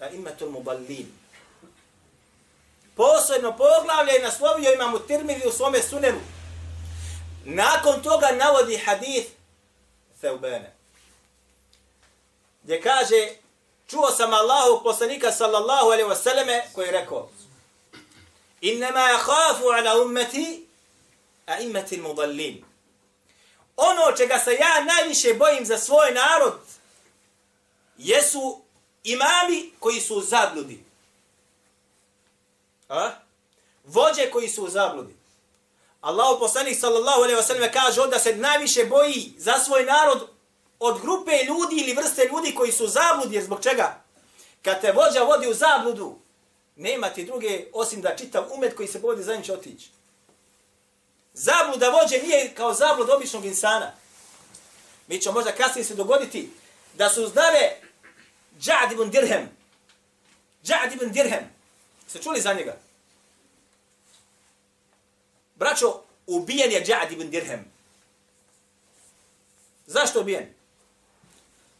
A 0.00 0.08
imetul 0.08 0.50
muballin. 0.50 1.12
Posebno 2.96 3.56
poglavlje 3.56 4.12
je 4.12 4.22
naslovio 4.22 4.72
imamo 4.72 4.98
Tirmidhi 4.98 5.48
u 5.48 5.52
svome 5.52 5.82
sunenu. 5.82 6.20
Nakon 7.44 8.02
toga 8.02 8.28
navodi 8.32 8.76
hadith 8.76 9.30
Theubene. 10.20 10.72
Gdje 12.62 12.82
kaže, 12.82 13.36
čuo 13.86 14.10
sam 14.10 14.32
Allahu 14.32 14.82
poslanika 14.82 15.32
sallallahu 15.32 15.86
alaihi 15.86 16.10
wasallame 16.10 16.62
koji 16.74 16.86
je 16.86 16.92
rekao, 16.92 17.30
Innama 18.62 19.00
yakhafu 19.00 19.72
ala 19.72 20.02
ummati 20.02 20.66
a 21.46 21.58
immeti 21.58 21.96
mudallin. 21.96 22.64
Ono 23.76 24.16
čega 24.16 24.38
se 24.38 24.54
ja 24.54 24.84
najviše 24.84 25.34
bojim 25.34 25.66
za 25.66 25.78
svoj 25.78 26.10
narod 26.10 26.60
jesu 27.98 28.60
imami 29.04 29.72
koji 29.78 30.00
su 30.00 30.16
u 30.16 30.20
zabludi. 30.20 30.84
A? 32.88 33.10
Vođe 33.84 34.30
koji 34.30 34.48
su 34.48 34.64
u 34.64 34.68
zabludi. 34.68 35.14
Allahu 36.00 36.38
poslanik 36.38 36.80
sallallahu 36.80 37.22
alejhi 37.22 37.36
ve 37.36 37.42
sellem 37.42 37.72
kaže 37.72 38.00
onda 38.00 38.18
se 38.18 38.36
najviše 38.36 38.84
boji 38.84 39.32
za 39.38 39.58
svoj 39.58 39.84
narod 39.84 40.28
od 40.78 41.00
grupe 41.00 41.30
ljudi 41.48 41.76
ili 41.76 41.94
vrste 41.94 42.28
ljudi 42.32 42.54
koji 42.54 42.72
su 42.72 42.84
u 42.84 42.88
zabludi 42.88 43.34
jer 43.34 43.44
zbog 43.44 43.62
čega? 43.62 44.02
Kad 44.62 44.80
te 44.80 44.92
vođa 44.92 45.22
vodi 45.22 45.48
u 45.48 45.54
zabludu, 45.54 46.18
nema 46.76 47.08
ti 47.08 47.24
druge 47.24 47.64
osim 47.72 48.02
da 48.02 48.16
čitav 48.16 48.44
umet 48.54 48.76
koji 48.76 48.88
se 48.88 49.00
povodi 49.00 49.22
za 49.22 49.34
njim 49.34 49.42
će 49.42 49.52
otići. 49.52 49.90
Zabluda 51.34 51.88
vođe 51.88 52.18
nije 52.22 52.54
kao 52.54 52.74
zablud 52.74 53.10
običnog 53.10 53.44
insana. 53.44 53.92
Mi 55.08 55.20
ćemo 55.20 55.34
možda 55.34 55.52
kasnije 55.52 55.84
se 55.84 55.94
dogoditi 55.94 56.50
da 56.94 57.10
su 57.10 57.26
znale 57.26 57.70
Džad 58.60 58.92
ibn 58.92 59.10
Dirhem. 59.10 59.48
Džad 60.64 60.92
ibn 60.92 61.12
Dirhem. 61.12 61.50
Se 62.08 62.22
čuli 62.22 62.40
za 62.40 62.52
njega? 62.52 62.76
Braćo, 65.54 66.02
ubijen 66.26 66.72
je 66.72 66.84
Džad 66.84 67.12
ibn 67.12 67.30
Dirhem. 67.30 67.64
Zašto 69.86 70.20
ubijen? 70.20 70.54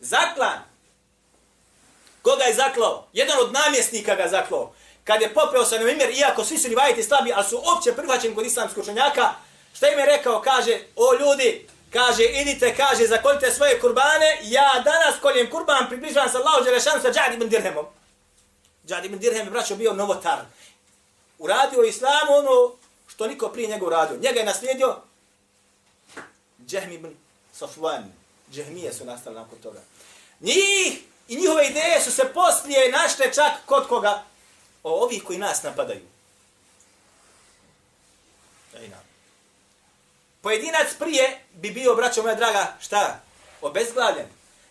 Zaklan. 0.00 0.71
Koga 2.22 2.44
je 2.44 2.54
zaklao? 2.54 3.06
Jedan 3.12 3.38
od 3.40 3.52
namjesnika 3.52 4.14
ga 4.14 4.28
zaklao. 4.28 4.72
Kad 5.04 5.22
je 5.22 5.34
popeo 5.34 5.64
sa 5.64 5.78
Nemir, 5.78 6.10
iako 6.10 6.44
svi 6.44 6.58
su 6.58 6.68
rivajiti 6.68 7.02
slabi, 7.02 7.32
ali 7.32 7.48
su 7.48 7.62
opće 7.76 7.92
prihvaćeni 7.92 8.34
kod 8.34 8.46
islamskog 8.46 8.82
učenjaka, 8.82 9.34
šta 9.74 9.88
im 9.88 9.98
je 9.98 10.06
rekao? 10.06 10.40
Kaže, 10.40 10.80
o 10.96 11.14
ljudi, 11.20 11.68
kaže, 11.92 12.24
idite, 12.24 12.76
kaže, 12.76 13.06
zakoljite 13.06 13.50
svoje 13.50 13.80
kurbane, 13.80 14.38
ja 14.42 14.82
danas 14.84 15.20
koljem 15.22 15.50
kurban, 15.50 15.88
približavam 15.88 16.30
se 16.30 16.36
Allahu 16.36 16.64
Đelešanu 16.64 17.02
sa 17.02 17.12
Džad 17.12 17.34
ibn 17.34 17.48
Dirhemom. 17.48 17.86
Džad 18.86 19.04
ibn 19.04 19.18
Dirhem 19.18 19.46
je 19.46 19.50
braćo 19.50 19.76
bio 19.76 19.92
novotar. 19.92 20.38
Uradio 21.38 21.82
islam 21.82 22.28
ono 22.28 22.72
što 23.06 23.26
niko 23.26 23.48
prije 23.48 23.68
njega 23.68 23.86
uradio. 23.86 24.16
Njega 24.16 24.40
je 24.40 24.46
naslijedio 24.46 24.96
Džehmi 26.66 26.94
ibn 26.94 27.16
Safwan. 27.60 28.02
Džehmije 28.52 28.92
su 28.92 29.04
nastali 29.04 29.36
nakon 29.36 29.58
toga. 29.58 29.80
Njih 30.40 31.02
i 31.32 31.36
njihove 31.36 31.66
ideje 31.66 32.00
su 32.00 32.12
se 32.12 32.32
poslije 32.34 32.92
našle 32.92 33.32
čak 33.32 33.52
kod 33.66 33.88
koga? 33.88 34.22
O 34.82 35.04
ovih 35.04 35.22
koji 35.24 35.38
nas 35.38 35.62
napadaju. 35.62 36.06
Ejna. 38.74 38.96
Pojedinac 40.40 40.88
prije 40.98 41.44
bi 41.52 41.70
bio, 41.70 41.94
braćo 41.94 42.22
moja 42.22 42.34
draga, 42.34 42.76
šta? 42.80 43.20
Obezglavljen. 43.60 44.26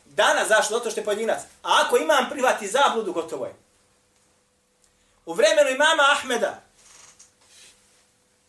Dana, 0.05 0.45
zašto? 0.47 0.77
Zato 0.77 0.91
što 0.91 0.99
je 0.99 1.05
pojedinac. 1.05 1.39
A 1.63 1.83
ako 1.85 1.97
imam 1.97 2.29
privati 2.29 2.67
zabludu, 2.67 3.13
gotovo 3.13 3.45
je. 3.45 3.55
U 5.25 5.33
vremenu 5.33 5.69
imama 5.69 6.03
Ahmeda, 6.11 6.61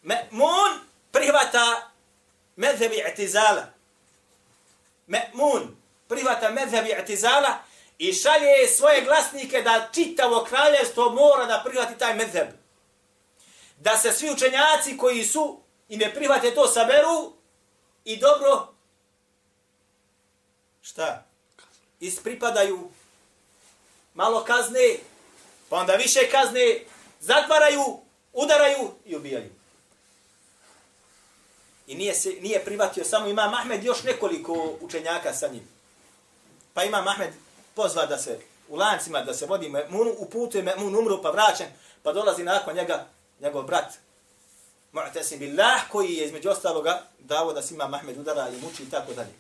Me'mun 0.03 0.79
prihvata 1.13 1.91
medhebi 2.57 3.03
i'tizala. 3.11 3.67
Me'mun 5.07 5.77
prihvata 6.09 6.51
medhebi 6.51 6.91
i'tizala 6.91 7.72
i 7.99 8.13
šalje 8.13 8.69
svoje 8.77 9.05
glasnike 9.05 9.63
da 9.63 9.89
čitavo 9.95 10.45
kraljevstvo 10.45 11.11
mora 11.11 11.47
da 11.47 11.63
prihvati 11.65 11.99
taj 11.99 12.15
medheb. 12.15 12.49
Da 13.77 13.97
se 13.97 14.13
svi 14.13 14.31
učenjaci 14.31 14.97
koji 14.97 15.25
su 15.25 15.61
i 15.89 15.97
ne 15.97 16.15
prihvate 16.15 16.55
to 16.55 16.67
saberu 16.67 17.33
i 18.05 18.17
dobro 18.17 18.73
šta? 20.83 21.27
Ispripadaju 22.01 22.91
malo 24.15 24.45
kazne, 24.45 24.97
pa 25.69 25.77
onda 25.77 25.93
više 25.93 26.31
kazne, 26.31 26.81
zatvaraju, 27.21 28.01
udaraju 28.33 28.91
i 29.05 29.17
ubijaju. 29.17 29.51
I 31.87 31.95
nije, 31.95 32.15
se, 32.15 32.31
nije 32.41 32.65
privatio 32.65 33.05
samo 33.05 33.27
ima 33.27 33.49
Mahmed 33.49 33.85
još 33.85 34.03
nekoliko 34.03 34.77
učenjaka 34.81 35.35
sa 35.35 35.49
njim. 35.49 35.69
Pa 36.75 36.85
ima 36.85 37.03
Mahmed 37.03 37.31
pozva 37.75 38.07
da 38.07 38.19
se 38.19 38.41
u 38.69 38.77
lancima 38.77 39.23
da 39.23 39.35
se 39.35 39.47
vodi 39.47 39.69
Me'munu, 39.69 40.15
u 40.19 40.31
putu 40.31 40.59
Me'mun 40.59 40.99
umru 40.99 41.23
pa 41.23 41.31
vraćen, 41.31 41.67
pa 42.03 42.13
dolazi 42.13 42.45
nakon 42.45 42.75
njega 42.75 43.07
njegov 43.41 43.63
brat 43.63 43.93
Mu'tasim 44.93 45.39
billah 45.39 45.89
koji 45.91 46.15
je 46.15 46.27
između 46.27 46.51
ostaloga 46.51 47.03
davo 47.19 47.53
da 47.53 47.63
se 47.63 47.75
Mahmed 47.75 48.19
udara 48.19 48.49
i 48.49 48.61
muči 48.61 48.83
i 48.83 48.91
tako 48.91 49.13
dalje. 49.13 49.33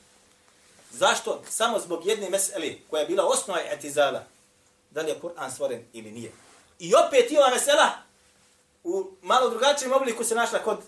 Zašto? 0.93 1.43
Samo 1.49 1.79
zbog 1.79 2.07
jedne 2.07 2.31
mesele 2.31 2.75
koja 2.91 3.01
je 3.01 3.07
bila 3.07 3.25
osnova 3.25 3.61
etizala. 3.61 4.25
Da 4.91 5.01
li 5.01 5.09
je 5.09 5.21
Kur'an 5.21 5.51
stvoren 5.51 5.85
ili 5.93 6.11
nije. 6.11 6.33
I 6.79 6.95
opet 6.95 7.31
i 7.31 7.37
ova 7.37 7.51
mesela 7.51 7.91
u 8.85 9.11
malo 9.23 9.51
drugačijem 9.51 9.93
obliku 9.93 10.25
se 10.25 10.35
našla 10.35 10.59
kod 10.59 10.79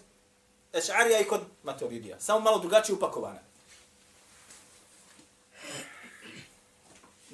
Eš'arija 0.72 1.20
i 1.20 1.24
kod 1.24 1.40
Maturidija. 1.62 2.20
Samo 2.20 2.40
malo 2.40 2.58
drugačije 2.58 2.96
upakovana. 2.96 3.40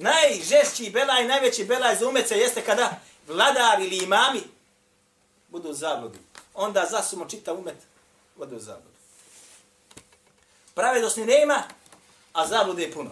Najžešći 0.00 0.90
belaj, 0.90 1.26
najveći 1.26 1.64
belaj 1.64 1.96
za 1.96 2.08
umece 2.08 2.38
jeste 2.38 2.64
kada 2.64 3.00
vladar 3.28 3.80
ili 3.80 3.96
imami 3.96 4.42
budu 5.48 5.68
u 5.68 5.74
zabludi. 5.74 6.18
Onda 6.54 6.86
zasumo 6.90 7.28
čita 7.28 7.52
umet, 7.52 7.76
budu 8.36 8.56
u 8.56 8.60
zabludu. 8.60 8.96
Pravedosni 10.74 11.26
nema, 11.26 11.62
a 12.32 12.46
zablude 12.46 12.82
je 12.82 12.92
puno. 12.92 13.10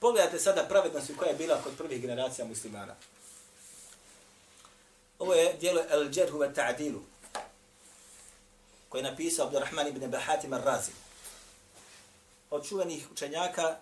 Pogledajte 0.00 0.38
sada 0.38 0.64
pravednost 0.64 1.10
koja 1.18 1.28
je 1.28 1.36
bila 1.36 1.60
kod 1.62 1.76
prvih 1.78 2.00
generacija 2.00 2.44
muslimana. 2.44 2.94
Ovo 5.18 5.34
je 5.34 5.52
dijelo 5.60 5.82
El 5.90 6.10
Džerhu 6.10 6.38
ve 6.38 6.54
Ta'dilu, 6.54 7.00
koje 8.88 9.00
je 9.00 9.10
napisao 9.10 9.46
Abdurrahman 9.46 9.88
ibn 9.88 10.10
Bahatim 10.10 10.50
al-Razi. 10.50 11.01
Od 12.52 12.68
čuvenih 12.68 13.06
učenjaka, 13.12 13.76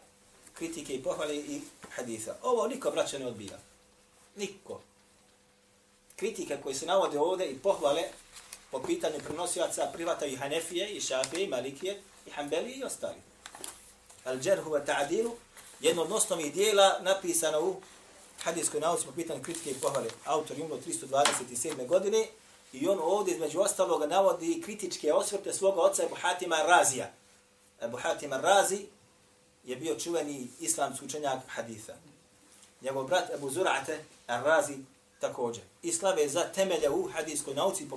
kritike 0.55 0.95
i 0.95 1.03
pohvale 1.03 1.37
i 1.37 1.61
haditha. 1.91 2.35
Ovo 2.43 2.69
niko 2.69 2.91
braća 2.91 3.19
ne 3.19 3.27
odbija. 3.27 3.59
Niko. 4.37 4.81
Kritike 6.17 6.59
koje 6.63 6.75
se 6.75 6.87
navode 6.87 7.19
ovde 7.19 7.47
i 7.47 7.59
pohvale 7.59 8.03
po 8.71 8.83
pitanju 8.83 9.19
prenosivaca 9.27 9.91
privata 9.93 10.27
i 10.27 10.37
Hanefije, 10.37 10.91
i 10.91 11.01
Šafije, 11.01 11.45
i 11.45 11.49
Malikije, 11.49 12.01
i 12.27 12.31
Hanbelije 12.31 12.77
i 12.77 12.85
ostali. 12.85 13.15
Al 14.25 14.39
Džerhu 14.39 14.71
wa 14.71 14.87
Ta'dilu, 14.87 15.31
jedno 15.81 16.03
od 16.03 16.13
osnovnih 16.13 16.55
dijela 16.55 16.99
napisano 17.01 17.61
u 17.61 17.77
hadijskoj 18.43 18.81
nauci 18.81 19.07
po 19.07 19.13
pitanju 19.13 19.43
kritike 19.43 19.71
i 19.71 19.81
pohvale. 19.83 20.09
Autor 20.25 20.59
je 20.59 20.65
umro 20.65 20.77
327. 20.77 21.87
godine 21.87 22.27
i 22.73 22.89
on 22.89 22.99
ovdje 23.03 23.35
između 23.35 23.61
ostaloga 23.61 24.07
navodi 24.07 24.63
kritičke 24.65 25.13
osvrte 25.13 25.53
svoga 25.53 25.81
oca 25.81 26.03
Ebu 26.03 26.15
Hatima 26.15 26.57
Razija. 26.57 27.20
Ebu 27.83 27.97
Hatima 27.97 28.37
Razi 28.37 28.87
je 29.65 29.77
bio 29.77 29.95
čuveni 29.95 30.49
islamski 30.61 31.05
učenjak 31.05 31.39
haditha. 31.49 31.93
Njegov 32.81 33.05
brat 33.05 33.31
Ebu 33.35 33.51
Zura'ate 33.51 33.99
Razi 34.27 34.79
također. 35.21 35.65
Islam 35.83 36.19
je 36.19 36.29
za 36.29 36.53
temelje 36.53 36.91
u 36.91 37.11
hadijskoj 37.15 37.55
nauci, 37.55 37.89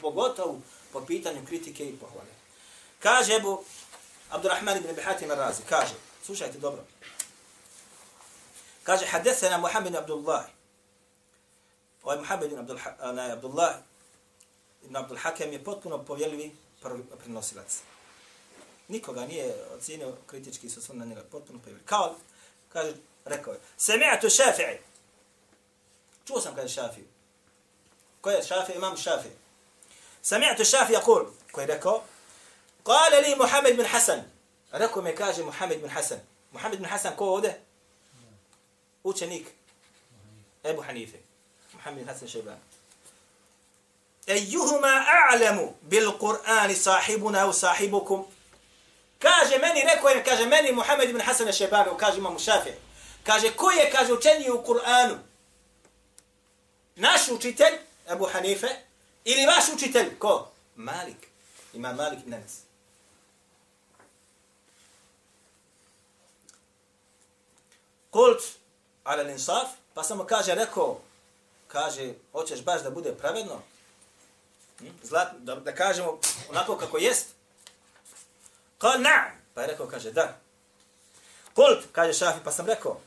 pogotovo 0.00 0.60
po 0.92 1.00
pitanju 1.00 1.46
kritike 1.46 1.88
i 1.88 1.96
pohvale. 1.96 2.30
Kaže 2.98 3.34
Ebu 3.34 3.64
Abdurrahman 4.30 4.76
ibn 4.76 5.02
Hatim 5.02 5.30
Razi, 5.30 5.62
kaže, 5.68 5.94
slušajte 6.24 6.58
dobro, 6.58 6.84
Kaže, 8.82 9.06
hadesena 9.06 9.58
Muhammed 9.58 9.94
ibn 9.94 9.98
Abdullah. 9.98 10.44
Ovaj 12.02 12.18
Muhammed 12.18 12.52
ibn 12.52 12.58
Abdul, 12.58 12.78
na, 13.14 13.32
Abdullah 13.32 13.78
ibn 14.82 14.96
Abdul 14.96 15.16
Hakem 15.16 15.52
je 15.52 15.64
potpuno 15.64 16.04
povjerljivi 16.04 16.50
prenosilac. 17.22 17.80
Nikoga 18.92 19.26
nije 19.26 19.54
ocijenio 19.74 20.16
kritički 20.26 20.68
sa 20.68 20.80
svom 20.80 20.98
na 20.98 21.04
njega, 21.04 21.22
potpuno 21.30 21.58
povjerljivi. 21.58 21.86
Kao, 21.86 22.14
kaže, 22.72 22.94
rekao 23.24 23.52
je, 23.52 23.60
sami'atu 23.78 24.26
šafi'i. 24.26 24.78
Čuo 26.26 26.40
sam 26.40 26.54
kaže 26.54 26.80
šafi'u. 26.80 27.04
Ko 28.20 28.30
je 28.30 28.42
šafi? 28.42 28.72
Imam 28.72 28.96
šafi. 28.96 29.28
Sami'atu 30.22 30.64
šafi 30.64 30.92
jakul. 30.92 31.24
Ko 31.52 31.60
je 31.60 31.66
rekao? 31.66 32.02
Kale 32.84 33.20
li 33.20 33.36
Muhammed 33.36 33.76
bin 33.76 33.86
Hasan. 33.86 34.20
Rekao 34.72 35.02
me 35.02 35.16
kaže 35.16 35.44
Muhammed 35.44 35.80
bin 35.80 35.90
Hasan. 35.90 36.18
Muhammed 36.52 36.78
bin 36.78 36.88
Hasan 36.88 37.16
ko 37.16 37.24
ovde? 37.24 37.54
Učenik. 39.04 39.46
Ebu 40.64 40.82
Hanife. 40.82 41.18
Muhammed 41.72 42.04
bin 42.04 42.14
Hasan 42.14 42.28
šeiban. 42.28 42.58
Ejuhuma 44.26 45.04
a'lamu 45.30 45.74
bil 45.82 46.12
Kur'ani 46.18 46.74
sahibuna 46.74 47.46
u 47.48 47.52
sahibukum. 47.52 48.26
Kaže 49.22 49.58
meni, 49.58 49.84
rekao 49.94 50.08
je, 50.08 50.24
kaže 50.24 50.46
meni 50.46 50.72
Muhammed 50.72 51.10
ibn 51.10 51.20
Hasan 51.20 51.52
Šebani, 51.52 51.90
kaže 51.98 52.18
imam 52.18 52.38
šafi. 52.38 52.70
Kaže, 53.22 53.52
ko 53.56 53.70
je, 53.70 53.90
kaže, 53.90 54.12
učeniji 54.12 54.50
u 54.50 54.62
Kur'anu? 54.66 55.18
Naš 56.96 57.28
učitelj 57.28 57.78
Abu 58.08 58.26
Hanife, 58.26 58.68
ili 59.24 59.46
vaš 59.46 59.64
učitelj, 59.74 60.18
ko? 60.18 60.48
Malik. 60.76 61.28
Ima 61.74 61.92
Malik 61.92 62.20
ibn 62.20 62.34
Anas. 62.34 62.52
Kult 68.10 68.42
ala 69.04 69.22
linsaf, 69.22 69.68
pa 69.94 70.02
samo 70.02 70.24
kaže, 70.24 70.54
rekao, 70.54 71.00
kaže, 71.68 72.12
hoćeš 72.32 72.64
baš 72.64 72.82
da 72.82 72.90
bude 72.90 73.14
pravedno? 73.14 73.62
Hm? 74.78 74.86
Zlat, 75.02 75.28
da, 75.38 75.54
da 75.54 75.74
kažemo 75.74 76.18
onako 76.50 76.76
kako 76.76 76.98
jest? 76.98 77.26
Kal 78.82 79.00
na. 79.00 79.30
Pa 79.54 79.60
je 79.60 79.66
rekao, 79.66 79.86
kaže, 79.86 80.10
da. 80.10 80.38
Kult, 81.54 81.84
kaže 81.92 82.12
šafi, 82.12 82.40
pa 82.44 82.52
sam 82.52 82.66
rekao. 82.66 83.00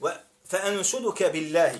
Wa, 0.00 0.12
fa 0.50 0.58
anušuduke 0.64 1.30
billahi. 1.32 1.78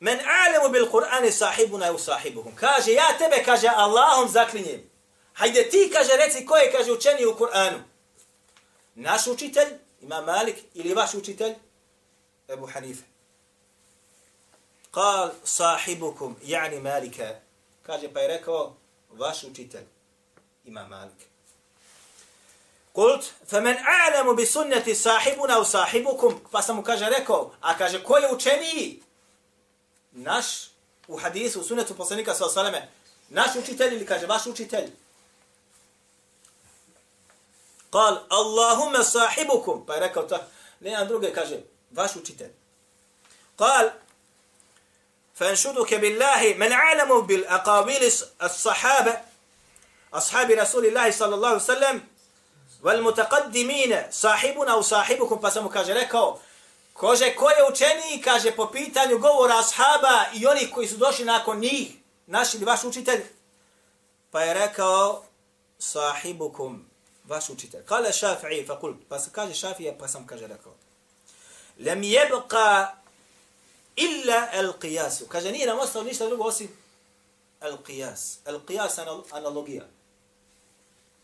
Men 0.00 0.18
alemu 0.20 0.68
bil 0.72 0.90
Kur'ani 0.90 1.32
sahibuna 1.32 1.92
u 1.92 1.98
sahibuhum. 1.98 2.54
Kaže, 2.56 2.92
ja 2.92 3.18
tebe, 3.18 3.42
kaže, 3.44 3.68
Allahom 3.68 4.28
zaklinjem. 4.28 4.90
Hajde 5.32 5.68
ti, 5.70 5.90
kaže, 5.92 6.16
reci 6.16 6.46
ko 6.46 6.56
je, 6.56 6.72
kaže, 6.72 6.92
učeni 6.92 7.26
u 7.26 7.34
Kur'anu. 7.34 7.78
Naš 8.94 9.26
učitelj, 9.26 9.68
ima 10.00 10.20
Malik, 10.20 10.56
ili 10.74 10.94
vaš 10.94 11.14
učitelj, 11.14 11.54
Ebu 12.48 12.66
Hanife. 12.66 13.02
Kal 14.90 15.30
sahibukum, 15.44 16.36
jani 16.42 16.80
Malika, 16.80 17.34
Kaže, 17.86 18.12
pa 18.12 18.20
je 18.20 18.28
rekao, 18.28 18.76
vaš 19.10 19.44
učitelj, 19.44 19.84
ima 20.64 20.88
Malik. 20.88 21.26
Kult, 22.92 23.24
faman 23.46 23.76
a'lamu 23.76 24.34
bi 24.34 24.46
sunnati 24.46 24.94
sahibuna 24.94 25.58
u 25.58 25.64
sahibukum, 25.64 26.40
pa 26.50 26.62
sam 26.62 26.76
mu 26.76 26.82
kaže 26.82 27.08
rekao, 27.18 27.52
a 27.60 27.78
kaže, 27.78 28.02
ko 28.02 28.16
je 28.16 28.32
učeniji? 28.34 29.04
naš 30.14 30.46
u 31.08 31.16
hadisu, 31.16 31.60
u 31.60 31.64
sunetu 31.64 31.94
poslanika 31.94 32.34
sa 32.34 32.46
osaleme, 32.46 32.88
naš 33.28 33.56
učitelj 33.56 33.94
ili 33.94 34.06
kaže 34.06 34.26
vaš 34.26 34.46
učitelj? 34.46 34.90
Kal, 37.90 38.18
Allahumme 38.28 39.04
sahibukum, 39.04 39.86
pa 39.86 39.94
je 39.94 40.00
rekao 40.00 40.22
to, 40.22 40.38
ne 40.80 41.04
druge, 41.04 41.32
kaže, 41.32 41.58
vaš 41.90 42.16
učitelj. 42.16 42.50
Kal, 43.56 43.90
فانشدك 45.35 45.93
بالله 45.93 46.53
من 46.53 46.73
علم 46.73 47.21
بالأقاويل 47.21 48.11
الصحابة 48.43 49.21
أصحاب 50.13 50.51
رسول 50.51 50.85
الله 50.85 51.11
صلى 51.11 51.35
الله 51.35 51.47
عليه 51.47 51.57
وسلم 51.57 52.01
والمتقدمين 52.83 54.11
صاحبنا 54.11 54.71
أو 54.71 54.81
صاحبكم 54.81 55.39
فسمو 55.39 55.69
كاجة 55.69 55.93
rekao 55.93 56.39
Kože, 56.99 57.35
ko 57.35 57.49
je 57.49 57.63
učeniji, 57.71 58.21
kaže, 58.21 58.51
po 58.51 58.71
pitanju 58.71 59.19
govora 59.19 59.59
ashaba 59.59 60.25
i 60.33 60.47
onih 60.47 60.69
koji 60.73 60.87
su 60.87 60.97
došli 60.97 61.25
nakon 61.25 61.59
njih, 61.59 61.91
naš 62.27 62.53
ili 62.53 62.65
vaš 62.65 62.83
učitelj? 62.83 63.21
Pa 64.31 64.41
je 64.41 64.53
rekao, 64.53 65.23
sahibukum, 65.77 66.89
vaš 67.27 67.49
učitelj. 67.49 67.85
Kale 67.85 68.09
šafi'i, 68.09 68.67
fa 68.67 68.79
kult, 68.79 68.97
pa 69.09 69.19
se 69.19 69.29
kaže 69.31 69.53
šafi'i, 69.53 69.97
pa 69.99 70.07
sam 70.07 70.27
kaže 70.27 70.47
rekao. 70.47 70.73
Lem 71.79 72.03
jebqa 72.03 72.87
illa 73.95 74.47
al 74.53 74.73
qiyasu. 74.81 75.27
Kaže, 75.27 75.51
nije 75.51 75.67
nam 75.67 75.79
ostalo 75.79 76.05
ništa 76.05 76.25
drugo 76.25 76.43
osim 76.43 76.69
al 77.59 77.77
qiyas. 77.87 78.37
Al 78.45 78.59
qiyas 78.67 79.23
analogija. 79.31 79.83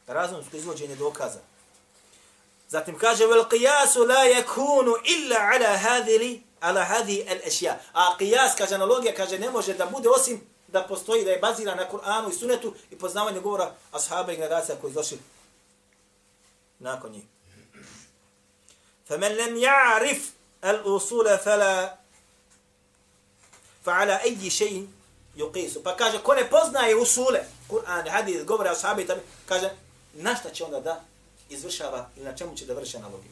Razumsko 0.08 0.58
izvođenje 0.58 0.96
dokaza. 0.96 1.40
Zatim 2.70 2.98
kaže 2.98 3.26
vel 3.26 3.44
qiyasu 3.50 4.08
la 4.08 4.26
yakunu 4.26 4.94
illa 5.04 5.38
ala 5.40 5.78
hadhihi 5.78 6.42
ala 6.60 6.84
hadhi 6.84 7.26
al 7.30 7.40
ashya. 7.48 7.80
A 7.94 8.18
qiyas 8.20 8.58
kaže 8.58 8.76
analogija 8.76 9.16
kaže 9.16 9.40
ne 9.40 9.50
može 9.50 9.74
da 9.74 9.86
bude 9.86 10.10
osim 10.10 10.42
da 10.68 10.84
postoji 10.88 11.26
da 11.26 11.32
je 11.32 11.40
bazira 11.40 11.76
na 11.76 11.90
Kur'anu 11.90 12.30
i 12.30 12.34
Sunnetu 12.34 12.74
i 12.92 12.98
poznavanju 12.98 13.42
govora 13.42 13.74
ashaba 13.92 14.32
i 14.32 14.36
generacija 14.36 14.78
koji 14.82 14.94
došli 14.94 15.20
nakon 16.80 17.12
njih. 17.12 17.24
فمن 19.06 19.32
لم 19.32 19.58
يعرف 19.58 20.32
الأصول 20.64 21.38
فلا 21.38 21.98
فعلى 23.86 24.24
أي 24.24 24.50
شيء 24.50 24.88
يقيس 25.36 25.78
pa 25.84 25.96
kaže 25.96 26.20
ko 26.24 26.34
ne 26.34 26.50
poznaje 26.50 26.96
usule 26.96 27.46
Kur'an 27.70 28.08
hadis 28.08 28.46
govore 28.46 28.70
ashabi 28.70 29.08
kaže 29.46 29.70
na 30.14 30.36
šta 30.36 30.50
će 30.50 30.64
onda 30.64 30.80
da 30.80 31.04
izvršava 31.50 32.10
ili 32.16 32.26
na 32.26 32.36
čemu 32.36 32.56
će 32.56 32.66
da 32.66 32.74
vrši 32.74 32.98
analogiju. 32.98 33.32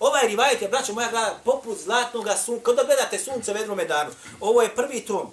Ovaj 0.00 0.28
rivajet 0.28 0.62
je, 0.62 0.68
braćo 0.68 0.92
moja 0.92 1.10
gleda, 1.10 1.38
poput 1.44 1.78
zlatnog 1.78 2.26
sunca. 2.44 2.64
Kada 2.64 2.84
gledate 2.84 3.18
sunce 3.18 3.50
u 3.50 3.54
vedrome 3.54 3.84
danu, 3.84 4.10
ovo 4.40 4.62
je 4.62 4.74
prvi 4.74 5.00
tom, 5.00 5.32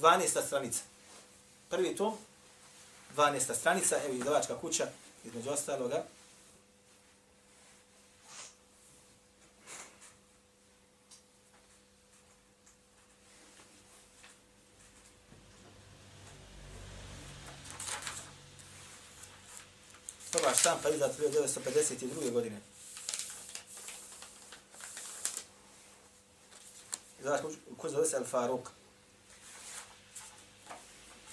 12. 0.00 0.46
stranica. 0.46 0.80
Prvi 1.68 1.96
tom, 1.96 2.16
12. 3.16 3.54
stranica, 3.54 3.96
evo 4.04 4.14
izdavačka 4.14 4.58
kuća, 4.60 4.86
između 5.24 5.50
ostaloga. 5.50 6.04
prva 20.37 20.53
štampa 20.53 20.89
izdat 20.89 21.11
1952. 21.19 22.31
godine. 22.31 22.61
Znaš 27.21 27.39
ko 27.77 27.89
zove 27.89 28.05
se 28.05 28.17
Al-Faruq. 28.17 28.61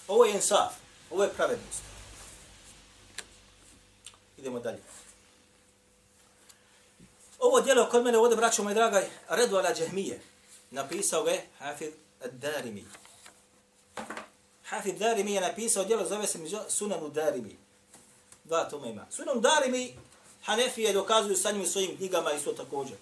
Ovo 0.08 0.24
je 0.24 0.32
insaf, 0.32 0.72
ovo 1.10 1.22
je 1.22 1.32
pravednost. 1.32 1.82
Idemo 4.38 4.60
dalje. 4.60 4.82
Ovo 7.38 7.60
djelo 7.60 7.88
kod 7.88 8.04
mene 8.04 8.18
ovdje, 8.18 8.36
braćo 8.36 8.62
moj 8.62 8.74
dragaj, 8.74 9.10
Redu 9.28 9.56
ala 9.56 9.74
Džahmije, 9.74 10.20
napisao 10.70 11.24
ga 11.24 11.32
Hafid 11.58 11.92
ad-Darimi. 12.20 12.84
Hafid 14.64 14.98
Darimi 14.98 15.32
je 15.32 15.40
napisao 15.40 15.84
djelo, 15.84 16.08
zove 16.08 16.26
se 16.26 16.38
Sunanu 16.68 17.08
Darimi 17.08 17.56
dva 18.52 18.64
tome 18.64 18.90
ima. 18.90 19.06
Sunan 19.10 19.40
Darimi 19.40 19.94
Hanefije 20.44 20.92
dokazuju 20.92 21.36
sa 21.36 21.50
njim 21.50 21.66
svojim 21.66 21.96
knjigama 21.96 22.32
isto 22.32 22.52
također. 22.52 22.96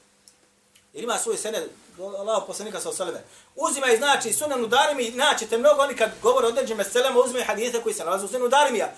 Jer 0.92 1.04
ima 1.04 1.18
svoj 1.18 1.36
sened, 1.36 1.64
Allah 1.98 2.42
poslanika 2.46 2.80
sa 2.80 2.88
osaleme. 2.88 3.24
Uzima 3.56 3.86
i 3.86 3.96
znači 3.96 4.32
Sunan 4.32 4.68
Darimi, 4.68 5.10
naćete 5.10 5.58
mnogo 5.58 5.82
oni 5.82 5.96
kad 5.96 6.10
govore 6.22 6.46
o 6.46 6.48
određenim 6.48 6.76
meselama, 6.76 7.20
uzme 7.20 7.44
hadijete 7.44 7.82
koji 7.82 7.94
se 7.94 8.04
nalaze 8.04 8.24
u 8.24 8.28
Sunan 8.28 8.50
Darimija. 8.50 8.94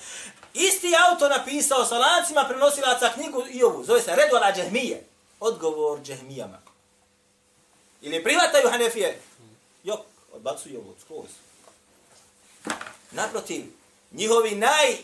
Isti 0.54 0.92
auto 1.08 1.28
napisao 1.28 1.84
sa 1.84 1.98
lancima 1.98 2.44
prenosilaca 2.48 3.12
knjigu 3.14 3.44
i 3.50 3.62
ovu, 3.62 3.84
zove 3.84 4.02
se 4.02 4.16
Redola 4.16 4.52
Džehmije. 4.52 5.04
Odgovor 5.40 6.00
Džehmijama. 6.02 6.58
Ili 8.02 8.24
prihvataju 8.24 8.70
Hanefije? 8.70 9.20
Jok, 9.84 10.00
odbacuju 10.32 10.78
ovu, 10.78 10.94
skroz. 11.00 11.30
Naprotiv, 13.10 13.64
njihovi 14.12 14.54
naj 14.54 14.96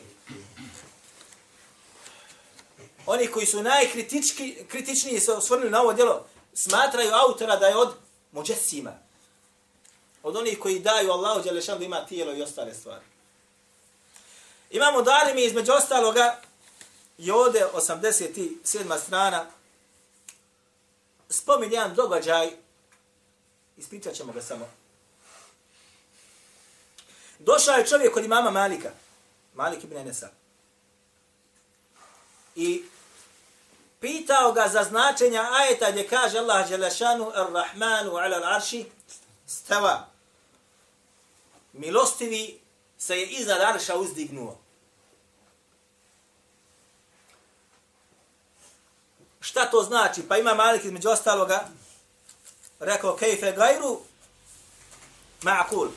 oni 3.10 3.26
koji 3.26 3.46
su 3.46 3.62
najkritički 3.62 4.64
kritičniji 4.68 5.20
se 5.20 5.32
osvrnuli 5.32 5.70
na 5.70 5.80
ovo 5.80 5.92
djelo, 5.92 6.26
smatraju 6.54 7.10
autora 7.12 7.56
da 7.56 7.66
je 7.66 7.76
od 7.76 7.94
muđesima. 8.32 8.92
Od 10.22 10.36
onih 10.36 10.58
koji 10.58 10.78
daju 10.78 11.12
Allahu 11.12 11.42
Đelešanu 11.42 11.78
da 11.78 11.84
ima 11.84 12.06
tijelo 12.06 12.34
i 12.34 12.42
ostale 12.42 12.74
stvari. 12.74 13.04
Imamo 14.70 15.02
Darimi 15.02 15.44
između 15.44 15.72
ostaloga 15.72 16.40
I 17.18 17.30
ovdje 17.30 17.66
87. 17.74 18.98
strana 18.98 19.46
spominje 21.28 21.74
jedan 21.74 21.94
događaj, 21.94 22.50
ispričat 23.76 24.14
ćemo 24.14 24.32
ga 24.32 24.42
samo. 24.42 24.70
Došao 27.38 27.74
je 27.74 27.86
čovjek 27.86 28.14
kod 28.14 28.24
imama 28.24 28.50
Malika, 28.50 28.90
Malik 29.54 29.84
ibn 29.84 29.96
Enesa. 29.96 30.28
I 32.56 32.84
pitao 34.00 34.52
ga 34.52 34.68
za 34.68 34.84
značenja 34.84 35.48
ajeta 35.52 35.90
gdje 35.90 36.08
kaže 36.08 36.38
Allah 36.38 36.68
Đelešanu 36.68 37.32
ar-Rahmanu 37.34 38.16
ala 38.16 38.38
l'arši 38.38 38.84
stava. 39.46 40.06
Milostivi 41.72 42.60
se 42.98 43.18
je 43.18 43.26
iznad 43.26 43.60
Arša 43.60 43.96
uzdignuo. 43.96 44.58
Šta 49.40 49.70
to 49.70 49.82
znači? 49.82 50.22
Pa 50.28 50.36
ima 50.36 50.54
Malik 50.54 50.84
između 50.84 51.08
ostaloga 51.08 51.68
rekao 52.80 53.16
kejfe 53.16 53.52
gajru 53.52 54.00
ma'kul. 55.42 55.88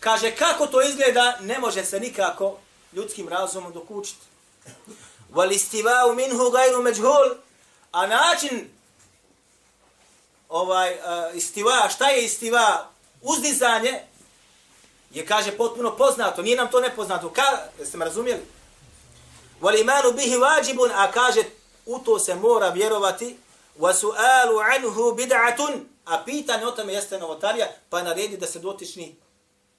Kaže 0.00 0.36
kako 0.36 0.66
to 0.66 0.82
izgleda 0.82 1.38
ne 1.40 1.58
može 1.58 1.84
se 1.84 2.00
nikako 2.00 2.58
ljudskim 2.92 3.28
razumom 3.28 3.72
dokučiti. 3.72 4.26
Wal 5.32 5.52
istiva'u 5.52 6.14
minhu 6.14 6.50
gajru 6.50 6.82
međhul. 6.82 7.47
A 7.92 8.06
način 8.06 8.70
ovaj 10.48 10.92
uh, 10.92 11.36
istiva, 11.36 11.88
šta 11.88 12.08
je 12.08 12.24
istiva? 12.24 12.90
Uzdizanje 13.22 14.00
je 15.10 15.26
kaže 15.26 15.56
potpuno 15.56 15.96
poznato, 15.96 16.42
nije 16.42 16.56
nam 16.56 16.70
to 16.70 16.80
nepoznato. 16.80 17.30
Ka, 17.30 17.58
jeste 17.78 17.96
me 17.96 18.04
razumjeli? 18.04 18.42
Wal 19.60 19.80
imanu 19.80 20.12
bihi 20.12 20.36
wajibun, 20.36 20.90
a 20.94 21.10
kaže 21.10 21.42
u 21.86 21.98
to 21.98 22.18
se 22.18 22.34
mora 22.34 22.68
vjerovati, 22.68 23.36
wa 23.78 23.94
su'alu 23.94 24.58
anhu 24.58 25.14
bid'atun, 25.16 25.84
a 26.04 26.24
pitanje 26.24 26.66
o 26.66 26.70
tome 26.70 26.92
jeste 26.92 27.18
novotarija, 27.18 27.66
pa 27.88 28.02
naredi 28.02 28.36
da 28.36 28.46
se 28.46 28.58
dotični 28.58 29.16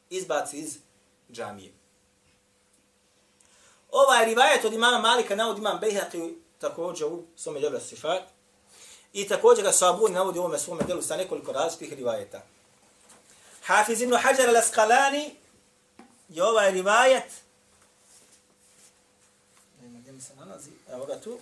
izbaci 0.10 0.58
iz 0.58 0.78
džamije. 1.32 1.74
Ovaj 3.92 4.26
rivajet 4.26 4.66
od 4.66 4.74
imama 4.74 5.00
Malika 5.00 5.36
navodi 5.36 5.60
imam 5.60 5.80
Bejhaqi 5.80 6.36
također 6.60 7.08
u 7.08 7.24
svome 7.36 7.60
djelu 7.60 7.80
Sifat 7.80 8.24
i 9.14 9.28
također 9.28 9.64
ga 9.64 9.72
Sabuni 9.72 10.14
navodi 10.14 10.40
u 10.40 10.42
ovome 10.42 10.60
svome 10.60 10.84
djelu 10.84 11.02
sa 11.02 11.18
nekoliko 11.18 11.52
različitih 11.52 11.94
rivajeta. 11.98 12.42
Hafiz 13.64 14.02
ibn 14.02 14.14
Hajar 14.14 14.50
al-Asqalani 14.50 15.30
je 16.30 16.44
ovaj 16.44 16.72
rivajet 16.72 17.32
nema 19.82 20.00
gdje 20.00 20.12
mi 20.12 20.22
se 20.22 20.36
nalazi, 20.36 20.72
evo 20.92 21.06
ga 21.06 21.20
tu, 21.20 21.40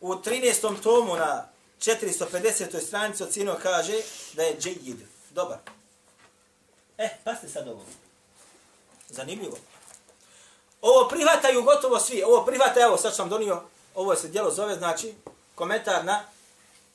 u 0.00 0.14
13. 0.14 0.82
tomu 0.82 1.16
na 1.16 1.48
450. 1.78 2.86
stranici 2.86 3.22
ocino 3.22 3.56
kaže 3.62 4.02
da 4.32 4.42
je 4.42 4.56
džejid, 4.60 4.96
dobar. 5.30 5.58
E, 6.98 7.08
pa 7.24 7.34
ste 7.34 7.48
sad 7.48 7.68
ovo. 7.68 7.84
Zanimljivo. 9.08 9.56
Ovo 10.82 11.08
prihvataju 11.08 11.62
gotovo 11.62 12.00
svi. 12.00 12.22
Ovo 12.22 12.44
prihvataju, 12.44 12.86
evo 12.86 12.96
sad 12.96 13.14
sam 13.14 13.28
donio, 13.28 13.62
ovo 13.94 14.16
se 14.16 14.28
djelo 14.28 14.50
zove, 14.50 14.74
znači, 14.74 15.14
komentar 15.54 16.04
na 16.04 16.24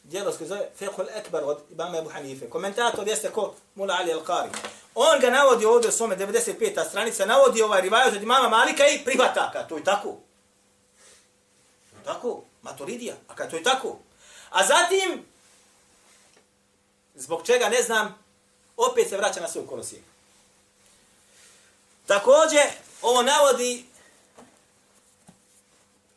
djelo 0.03 0.31
se 0.31 0.45
zove 0.45 0.69
Fiqhul 0.79 1.05
Ekbar 1.15 1.43
od 1.43 1.59
Ibama 1.71 1.97
Ebu 1.97 2.09
Hanife. 2.09 2.49
Komentator 2.49 3.07
jeste 3.07 3.31
ko 3.31 3.53
Mula 3.75 3.95
Ali 3.99 4.13
Al-Qari. 4.13 4.49
On 4.95 5.19
ga 5.19 5.29
navodi 5.29 5.65
ovdje 5.65 5.89
u 5.89 5.91
svome 5.91 6.17
95. 6.17 6.89
stranica, 6.89 7.25
navodi 7.25 7.61
ovaj 7.61 7.81
rivajot 7.81 8.15
od 8.15 8.23
imama 8.23 8.49
Malika 8.49 8.87
i 8.87 9.03
prihvata. 9.05 9.51
Ka, 9.53 9.67
to 9.67 9.77
je 9.77 9.83
tako. 9.83 10.17
Tako, 12.05 12.43
maturidija. 12.61 13.15
A 13.27 13.35
kad 13.35 13.49
to 13.49 13.55
je 13.55 13.63
tako. 13.63 13.97
A 14.49 14.65
zatim, 14.65 15.25
zbog 17.15 17.45
čega 17.45 17.69
ne 17.69 17.81
znam, 17.81 18.23
opet 18.77 19.09
se 19.09 19.17
vraća 19.17 19.41
na 19.41 19.47
svoj 19.47 19.67
kolosijek. 19.67 20.03
Također, 22.07 22.63
ovo 23.01 23.21
navodi 23.21 23.85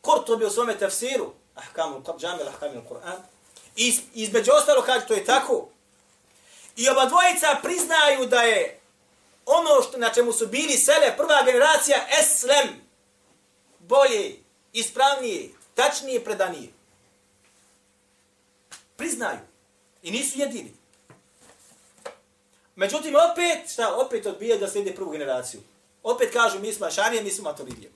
Kurtobi 0.01 0.45
u 0.45 0.51
svome 0.51 0.79
tafsiru, 0.79 1.33
ahkamu 1.55 2.03
džami, 2.19 2.43
ahkamu 2.43 2.83
Kur'an, 2.89 3.19
i 3.77 4.01
između 4.15 4.51
ostalo 4.53 4.83
kaže 4.83 5.07
to 5.07 5.15
je 5.15 5.25
tako. 5.25 5.69
I 6.77 6.89
oba 6.89 7.05
dvojica 7.05 7.59
priznaju 7.63 8.27
da 8.27 8.43
je 8.43 8.81
ono 9.47 9.83
što, 9.83 9.99
na 9.99 10.13
čemu 10.13 10.33
su 10.33 10.47
bili 10.47 10.73
sele, 10.73 11.17
prva 11.17 11.43
generacija, 11.43 12.07
eslem, 12.21 12.69
bolje, 13.79 14.37
ispravnije, 14.73 15.51
tačnije, 15.75 16.25
predanije. 16.25 16.69
Priznaju. 18.97 19.39
I 20.03 20.11
nisu 20.11 20.39
jedini. 20.39 20.75
Međutim, 22.77 23.15
opet, 23.33 23.73
šta, 23.73 23.97
opet 23.97 24.27
odbijaju 24.27 24.61
da 24.61 24.69
slijede 24.69 24.95
prvu 24.95 25.11
generaciju. 25.11 25.61
Opet 26.09 26.33
kažu, 26.33 26.59
mi 26.59 26.73
smo 26.73 26.87
ašarije, 26.87 27.23
mi 27.23 27.31
smo 27.31 27.45
maturidije. 27.45 27.91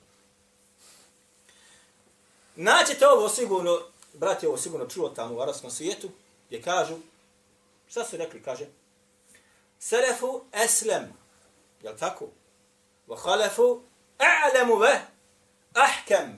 Naćete 2.55 3.07
ovo 3.07 3.29
sigurno, 3.29 3.79
brat 4.13 4.43
je 4.43 4.49
ovo 4.49 4.57
sigurno 4.57 4.87
čuo 4.87 5.09
tamo 5.09 5.35
u 5.35 5.41
arabskom 5.41 5.71
svijetu, 5.71 6.09
gdje 6.47 6.61
kažu, 6.61 6.95
šta 7.89 8.05
su 8.05 8.17
rekli, 8.17 8.43
kaže, 8.43 8.65
Selefu 9.79 10.41
eslem, 10.51 11.13
je 11.83 11.89
li 11.89 11.97
tako? 11.97 12.25
Wa 13.07 13.17
khalefu 13.23 13.81
a'lemu 14.17 14.79
ve 14.79 15.01
ahkem. 15.73 16.37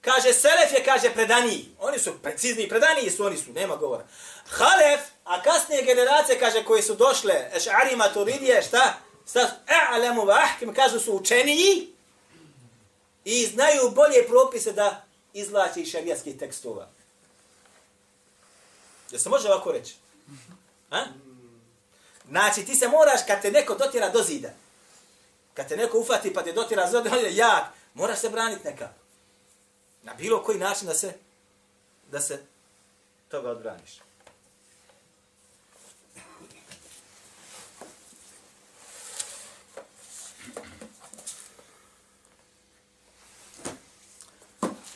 Kaže, 0.00 0.32
Selef 0.32 0.72
je, 0.72 0.84
kaže, 0.84 1.14
predaniji. 1.14 1.68
Oni 1.80 1.98
su 1.98 2.22
precizni, 2.22 2.68
predaniji 2.68 3.10
su, 3.10 3.26
oni 3.26 3.36
su, 3.36 3.52
nema 3.52 3.76
govora. 3.76 4.06
Halef, 4.46 5.00
a 5.24 5.42
kasnije 5.42 5.82
generacije, 5.82 6.38
kaže, 6.38 6.64
koji 6.64 6.82
su 6.82 6.94
došle, 6.94 7.50
eš'ari 7.54 7.96
maturidije, 7.96 8.62
šta? 8.62 9.07
Šta? 9.30 9.50
a'lamu 9.66 10.22
wa 10.22 10.44
ahkim, 10.44 10.74
kažu 10.74 11.00
su 11.00 11.16
učeniji 11.16 11.92
i 13.24 13.46
znaju 13.46 13.90
bolje 13.94 14.26
propise 14.28 14.72
da 14.72 15.04
izvlači 15.32 15.80
iz 15.80 15.90
šarijatskih 15.90 16.38
tekstova. 16.38 16.88
Da 19.10 19.18
se 19.18 19.28
može 19.28 19.48
ovako 19.48 19.72
reći? 19.72 19.96
A? 20.90 21.04
Znači, 22.28 22.64
ti 22.64 22.74
se 22.74 22.88
moraš, 22.88 23.20
kad 23.26 23.42
te 23.42 23.50
neko 23.50 23.74
dotira 23.74 24.08
do 24.08 24.22
zida, 24.22 24.50
kad 25.54 25.68
te 25.68 25.76
neko 25.76 25.98
ufati 25.98 26.34
pa 26.34 26.42
te 26.42 26.52
dotira 26.52 26.90
do 26.90 26.98
zida, 26.98 27.16
on 27.16 27.24
je 27.24 27.36
jak, 27.36 27.64
moraš 27.94 28.18
se 28.18 28.28
braniti 28.28 28.64
neka. 28.64 28.88
Na 30.02 30.14
bilo 30.14 30.42
koji 30.42 30.58
način 30.58 30.86
da 30.86 30.94
se, 30.94 31.14
da 32.10 32.20
se 32.20 32.42
toga 33.28 33.50
odbraniš. 33.50 34.07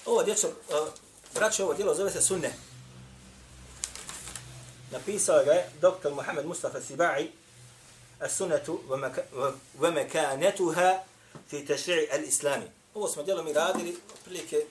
Ovo 0.06 0.24
dječo, 0.24 0.48
uh, 0.48 0.88
braće, 1.34 1.64
ovo 1.64 1.74
djelo 1.74 1.96
zove 1.96 2.12
se 2.12 2.22
sunne. 2.22 2.54
Napisao 4.92 5.44
ga 5.46 5.52
je 5.52 5.70
dr. 5.82 6.10
Muhammed 6.10 6.46
Mustafa 6.46 6.82
Sibai, 6.82 7.28
السنة 8.22 8.80
ومكانتها 9.80 11.06
في 11.50 11.62
تشريع 11.62 12.16
الإسلامي. 12.16 12.68
Ovo 12.96 13.08
smo 13.08 13.24
djelo 13.24 13.44
mi 13.44 13.54
radili 13.54 13.98
prilike 14.26 14.66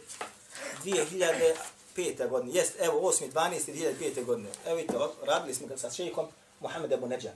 2005. 0.85 2.29
godine. 2.29 2.53
Jest, 2.55 2.73
evo, 2.81 3.01
8. 3.01 3.31
12. 3.33 3.73
2005. 3.73 4.25
godine. 4.25 4.49
Evo 4.67 4.77
vidite, 4.77 4.95
radili 5.27 5.55
smo 5.55 5.67
ga 5.67 5.77
sa 5.79 5.91
šejkom 5.91 6.27
Muhammed 6.61 6.93
Abu 6.93 7.07
Neđa. 7.07 7.31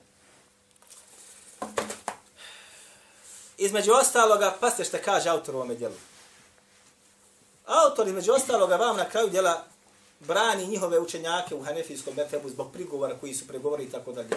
Između 3.58 3.92
ostaloga, 3.92 4.56
pa 4.60 4.70
ste 4.70 4.84
što 4.84 4.98
kaže 5.04 5.28
autor 5.28 5.54
u 5.54 5.58
ovome 5.58 5.74
djelu. 5.74 5.94
Autor 7.65 8.07
između 8.07 8.31
ostaloga 8.31 8.75
vam 8.75 8.97
na 8.97 9.09
kraju 9.09 9.29
djela 9.29 9.65
brani 10.19 10.67
njihove 10.67 10.99
učenjake 10.99 11.55
u 11.55 11.63
Hanefijskom 11.63 12.13
mefebu 12.15 12.49
zbog 12.49 12.71
prigovora 12.73 13.17
koji 13.19 13.33
su 13.33 13.47
pregovorili 13.47 13.87
i 13.87 13.91
tako 13.91 14.11
dalje. 14.11 14.29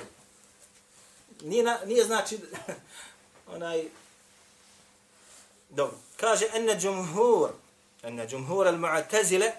Nije, 1.42 1.62
na, 1.62 1.78
nije 1.86 2.04
znači 2.04 2.38
onaj 3.54 3.84
dobro 5.68 5.96
kaže 6.16 6.46
enne 6.54 6.80
džumhur 6.80 7.50
enne 8.02 8.28
džumhur 8.28 8.66
al-mu'atazile, 8.66 9.50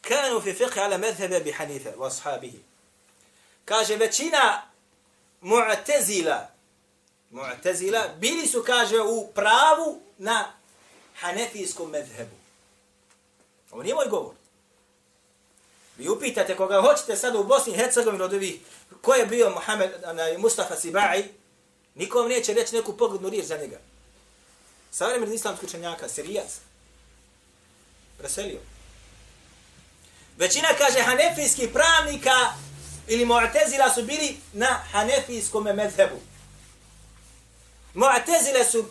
kanu 0.00 0.40
fi 0.40 0.52
fiqh 0.52 0.78
ala 0.78 0.98
medhebe 0.98 1.40
bi 1.40 1.52
Hanife, 1.52 1.92
wa 1.96 2.06
ashabihi 2.06 2.58
kaže 3.64 3.96
većina 3.96 4.62
mu'tazila 5.40 6.46
mu'tazila 7.30 8.08
bili 8.18 8.46
su 8.46 8.62
kaže 8.66 9.00
u 9.00 9.26
pravu 9.34 10.00
na 10.18 10.52
hanefijskom 11.20 11.90
medhebu. 11.90 12.37
Ovo 13.70 13.82
nije 13.82 13.94
moj 13.94 14.06
govor. 14.06 14.34
Vi 15.96 16.08
upitate 16.08 16.56
koga 16.56 16.80
hoćete 16.80 17.16
sad 17.16 17.34
u 17.34 17.44
Bosni 17.44 17.72
i 17.72 17.76
Hercegovini 17.76 18.24
od 18.24 18.32
ovih, 18.32 18.60
ko 19.02 19.14
je 19.14 19.26
bio 19.26 19.50
Muhammed, 19.50 19.90
na 20.12 20.38
Mustafa 20.38 20.76
Sibai, 20.76 21.24
nikom 21.94 22.28
neće 22.28 22.54
reći 22.54 22.76
neku 22.76 22.96
poglednu 22.96 23.28
riječ 23.28 23.46
za 23.46 23.56
njega. 23.56 23.78
Savremen 24.90 25.34
islamski 25.34 25.66
učenjaka, 25.66 26.08
Sirijac. 26.08 26.58
preselio. 28.18 28.60
Većina, 30.36 30.68
kaže, 30.78 31.00
hanefijskih 31.00 31.68
pravnika 31.72 32.52
ili 33.08 33.26
mu'tezila 33.26 33.94
su 33.94 34.02
bili 34.02 34.36
na 34.52 34.66
hanefijskom 34.92 35.64
medhebu. 35.64 36.20
Mu'tezile 37.94 38.70
su 38.70 38.84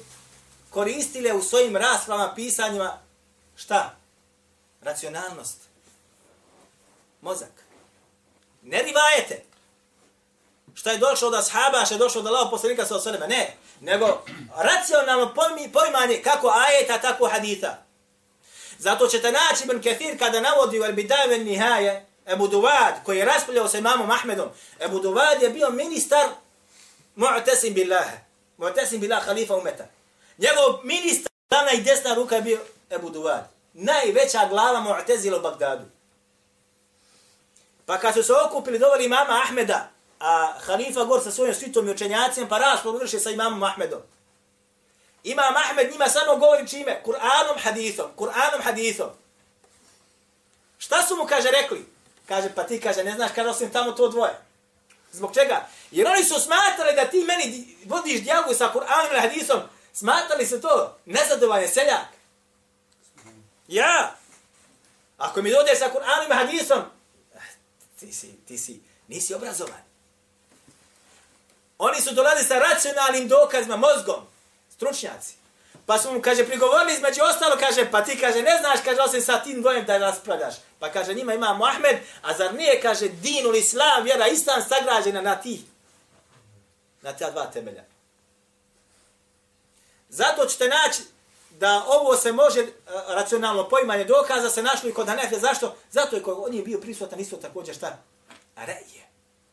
koristile 0.69 1.33
u 1.33 1.43
svojim 1.43 1.75
raspravama, 1.75 2.35
pisanjima, 2.35 2.99
šta? 3.55 3.95
Racionalnost. 4.81 5.57
Mozak. 7.21 7.51
Ne 8.61 8.81
rivajete. 8.81 9.43
Šta 10.73 10.91
je 10.91 10.97
došlo 10.97 11.27
od 11.27 11.33
ashaba, 11.33 11.85
šta 11.85 11.95
je 11.95 11.99
došlo 11.99 12.21
od 12.21 12.27
Allaho 12.27 12.49
poslanika 12.49 12.85
sa 12.85 12.95
osaleme. 12.95 13.27
Ne. 13.27 13.55
Nego 13.81 14.25
racionalno 14.57 15.33
pojmanje 15.73 16.21
kako 16.23 16.47
ajeta, 16.47 16.97
tako 16.97 17.27
haditha. 17.27 17.75
Zato 18.77 19.07
ćete 19.07 19.31
naći 19.31 19.63
Ibn 19.63 19.81
Kathir 19.81 20.19
kada 20.19 20.41
navodi 20.41 20.79
u 20.79 20.83
Al-Bidaj 20.83 21.43
Nihaje, 21.43 22.05
Ebu 22.25 22.47
Duvad, 22.47 22.93
koji 23.03 23.17
je 23.17 23.25
raspravljao 23.25 23.67
sa 23.67 23.77
imamom 23.77 24.11
Ahmedom. 24.11 24.49
Ebu 24.79 24.99
Duvad 24.99 25.41
je 25.41 25.49
bio 25.49 25.69
ministar 25.69 26.27
Mu'tasim 27.15 27.73
Billah. 27.73 28.07
Mu'tasim 28.57 28.99
Billah, 28.99 29.25
halifa 29.25 29.55
umeta. 29.55 29.85
Njegov 30.37 30.79
ministar, 30.83 31.31
dana 31.49 31.71
i 31.71 31.81
desna 31.81 32.13
ruka 32.13 32.35
je 32.35 32.41
bio 32.41 32.59
Ebu 32.89 33.09
Duvad. 33.09 33.56
Najveća 33.79 34.47
glava 34.49 34.79
Mu'tezila 34.79 35.37
u 35.37 35.41
Bagdadu. 35.41 35.85
Pa 37.85 37.97
kad 37.97 38.13
su 38.13 38.23
se 38.23 38.33
okupili, 38.33 38.79
doveli 38.79 39.05
imama 39.05 39.41
Ahmeda, 39.43 39.89
a 40.19 40.53
halifa 40.59 41.03
gor 41.03 41.23
sa 41.23 41.31
svojim 41.31 41.55
svitom 41.55 41.87
i 41.87 41.91
učenjacima, 41.91 42.47
pa 42.47 42.57
raspravu 42.57 42.97
vrši 42.97 43.19
sa 43.19 43.29
imamom 43.29 43.63
Ahmedom. 43.63 44.01
Imam 45.23 45.55
Ahmed 45.55 45.91
njima 45.91 46.07
samo 46.09 46.35
govori 46.35 46.67
čime? 46.67 47.01
Kur'anom, 47.05 47.57
hadithom. 47.63 48.11
Kur'anom, 48.15 48.61
hadithom. 48.63 49.09
Šta 50.77 51.03
su 51.07 51.15
mu, 51.15 51.25
kaže, 51.25 51.49
rekli? 51.51 51.85
Kaže, 52.27 52.49
pa 52.55 52.63
ti, 52.63 52.81
kaže, 52.81 53.03
ne 53.03 53.15
znaš 53.15 53.31
kaže, 53.35 53.49
osim 53.49 53.71
tamo 53.71 53.91
to 53.91 54.07
dvoje. 54.07 54.33
Zbog 55.11 55.33
čega? 55.33 55.67
Jer 55.91 56.07
oni 56.07 56.23
su 56.23 56.39
smatrali 56.39 56.95
da 56.95 57.05
ti 57.05 57.23
meni 57.23 57.77
vodiš 57.85 58.21
dijagu 58.21 58.53
sa 58.53 58.71
Kur'anom 58.73 59.17
i 59.17 59.19
hadithom. 59.19 59.59
Smatrali 59.93 60.45
se 60.45 60.61
to 60.61 60.97
nezadovanje 61.05 61.67
seljak. 61.67 62.16
Ja. 63.67 64.15
Ako 65.17 65.41
mi 65.41 65.51
dodeš 65.51 65.79
sa 65.79 65.89
Kur'anom 65.89 66.31
i 66.31 66.33
hadisom, 66.33 66.83
eh, 67.35 67.39
ti 67.99 68.13
si, 68.13 68.37
ti 68.47 68.57
si, 68.57 68.81
nisi 69.07 69.33
obrazovan. 69.33 69.81
Oni 71.77 72.01
su 72.01 72.13
dolazi 72.13 72.43
sa 72.43 72.59
racionalnim 72.59 73.27
dokazima, 73.27 73.77
mozgom 73.77 74.27
stručnjaci. 74.69 75.33
Pa 75.85 75.97
su 75.97 76.11
mu, 76.11 76.21
kaže, 76.21 76.45
prigovorili 76.45 76.93
između 76.93 77.21
ostalo, 77.23 77.55
kaže, 77.59 77.91
pa 77.91 78.03
ti, 78.03 78.19
kaže, 78.19 78.41
ne 78.41 78.57
znaš, 78.59 78.79
kaže, 78.85 79.01
osim 79.01 79.21
sa 79.21 79.43
tim 79.43 79.61
dvojem 79.61 79.85
da 79.85 79.97
raspravljaš. 79.97 80.55
Pa 80.79 80.91
kaže, 80.91 81.13
njima 81.13 81.33
ima 81.33 81.53
Muhammed, 81.53 81.97
a 82.21 82.33
zar 82.37 82.53
nije, 82.53 82.81
kaže, 82.81 83.07
dinul 83.09 83.55
islam, 83.55 84.03
vjera, 84.03 84.27
islam 84.27 84.61
sagrađena 84.69 85.21
na 85.21 85.35
tih, 85.35 85.59
na 87.01 87.13
ta 87.13 87.31
dva 87.31 87.45
temelja. 87.45 87.83
Zato 90.09 90.45
ćete 90.45 90.67
naći 90.67 91.01
da 91.59 91.85
ovo 91.87 92.15
se 92.15 92.31
može, 92.31 92.59
eh, 92.61 92.71
racionalno 93.07 93.69
poimanje 93.69 94.03
dokaza, 94.03 94.49
se 94.49 94.63
našlo 94.63 94.89
i 94.89 94.93
kod 94.93 95.07
Hanefe. 95.07 95.39
Zašto? 95.39 95.75
Zato 95.91 96.15
je 96.15 96.23
kod 96.23 96.53
njih 96.53 96.63
bio 96.63 96.79
prisutan 96.79 97.19
isto 97.19 97.37
također 97.37 97.75
šta? 97.75 97.97
Reje. 98.55 99.07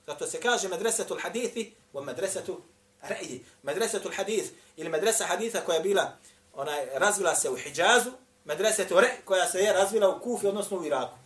Zato 0.06 0.26
se 0.26 0.40
kaže 0.40 0.68
medresetul 0.68 1.18
hadithi 1.22 1.74
u 1.92 2.00
medresetu 2.00 2.60
reji. 3.08 3.44
Medresetul 3.62 4.12
hadith 4.16 4.50
ili 4.76 4.88
medresa 4.88 5.26
haditha 5.26 5.60
koja 5.60 5.76
je 5.76 5.82
bila, 5.82 6.16
je 6.58 6.98
razvila 6.98 7.34
se 7.34 7.50
u 7.50 7.56
Hijazu, 7.56 8.10
medresetu 8.44 9.00
re 9.00 9.16
koja 9.24 9.48
se 9.48 9.58
je 9.58 9.72
razvila 9.72 10.08
u 10.08 10.20
Kufi, 10.20 10.46
odnosno 10.46 10.78
u 10.78 10.84
Iraku. 10.84 11.16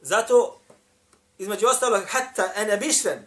Zato, 0.00 0.60
između 1.38 1.66
ostalo, 1.66 2.00
hatta 2.08 2.52
ene 2.56 2.76
bišren, 2.76 3.26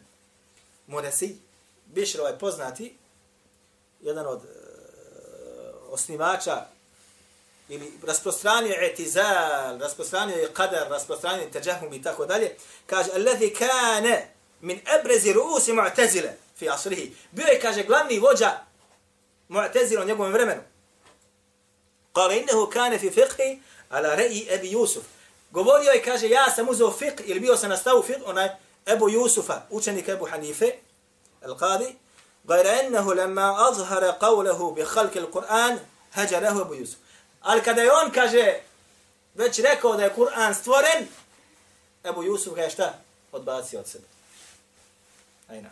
Muresi, 0.87 1.37
Bišrova 1.85 2.29
je 2.29 2.39
poznati, 2.39 2.97
jedan 4.01 4.27
od 4.27 4.41
osnivača 5.95 6.65
ili 7.69 7.93
rasprostranio 8.03 8.73
je 8.73 8.91
etizal, 8.91 9.77
rasprostranio 9.79 10.35
je 10.35 10.53
qadar, 10.53 10.89
rasprostranio 10.89 11.41
je 11.41 11.51
teđahum 11.51 11.93
i 11.93 12.01
tako 12.01 12.25
dalje, 12.25 12.55
kaže, 12.85 13.09
alladhi 13.15 13.53
kane 13.53 14.33
min 14.61 14.79
ebrezi 14.99 15.33
ruusi 15.33 15.73
mu'tezile 15.73 16.31
fi 16.57 16.69
asrihi. 16.69 17.15
Bio 17.31 17.47
je, 17.47 17.59
kaže, 17.59 17.83
glavni 17.83 18.19
vođa 18.19 18.51
mu'tezile 19.49 20.01
u 20.01 20.05
njegovom 20.05 20.33
vremenu. 20.33 20.61
Kale, 22.13 22.37
innehu 22.37 22.69
kane 22.73 22.99
fi 22.99 23.09
fiqhi 23.09 23.59
ala 23.89 24.15
re'i 24.15 24.47
Ebi 24.55 24.71
Jusuf. 24.71 25.03
Govorio 25.51 25.91
je, 25.91 26.03
kaže, 26.03 26.29
ja 26.29 26.51
sam 26.55 26.69
uzeo 26.69 26.91
fiqh, 26.91 27.21
ili 27.25 27.39
bio 27.39 27.57
sam 27.57 27.69
na 27.69 27.77
stavu 27.77 28.03
fiqh, 28.07 28.21
onaj 28.25 28.49
Ebu 28.85 29.09
Jusufa, 29.09 29.61
učenik 29.69 30.07
Ebu 30.07 30.25
Hanife, 30.25 30.71
al-Qadi, 31.41 31.93
غير 32.48 32.80
أنه 32.80 33.14
لما 33.14 33.68
أظهر 33.68 34.04
قوله 34.10 34.70
بخلق 34.70 35.16
القرآن 35.16 35.78
هجره 36.12 36.60
أبو 36.60 36.74
يوسف. 36.74 36.96
Ali 37.42 37.62
kada 37.62 37.82
je 37.82 37.92
on, 37.92 38.10
kaže, 38.12 38.60
već 39.34 39.58
rekao 39.58 39.96
da 39.96 40.04
je 40.04 40.14
Kur'an 40.16 40.54
stvoren, 40.54 41.08
Ebu 42.04 42.22
Jusuf 42.22 42.54
ga 42.54 42.62
je 42.62 42.70
šta? 42.70 42.94
Odbacio 43.32 43.80
od 43.80 43.88
sebe. 43.88 44.04
Ajna. 45.48 45.70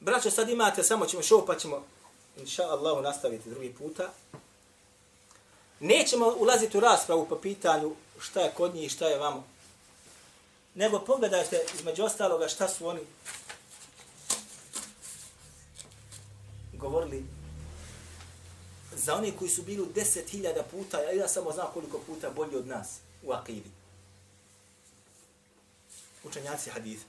Braćo, 0.00 0.30
sad 0.30 0.48
imate, 0.48 0.82
samo 0.82 1.06
ćemo 1.06 1.22
šo, 1.22 1.46
pa 1.46 1.58
ćemo, 1.58 1.84
inša 2.36 2.62
Allahu, 2.62 3.02
nastaviti 3.02 3.50
drugi 3.50 3.74
puta. 3.78 4.12
Nećemo 5.80 6.26
ulaziti 6.26 6.76
u 6.76 6.80
raspravu 6.80 7.26
po 7.28 7.36
pitanju 7.36 7.94
šta 8.21 8.41
je 8.41 8.53
kod 8.57 8.75
njih 8.75 8.85
i 8.85 8.89
šta 8.89 9.07
je 9.07 9.17
vamo. 9.17 9.43
Nego 10.75 10.99
pogledajte 10.99 11.65
između 11.75 12.03
ostaloga 12.03 12.47
šta 12.47 12.67
su 12.67 12.87
oni 12.87 13.01
govorili 16.73 17.25
za 18.95 19.15
oni 19.15 19.33
koji 19.39 19.49
su 19.49 19.63
bili 19.63 19.87
deset 19.95 20.29
hiljada 20.29 20.63
puta, 20.63 21.01
ja, 21.01 21.11
ja 21.11 21.27
samo 21.27 21.51
znam 21.51 21.67
koliko 21.73 21.99
puta 21.99 22.29
bolji 22.29 22.55
od 22.55 22.67
nas 22.67 22.99
u 23.23 23.31
akidi. 23.31 23.71
Učenjaci 26.23 26.69
haditha. 26.69 27.05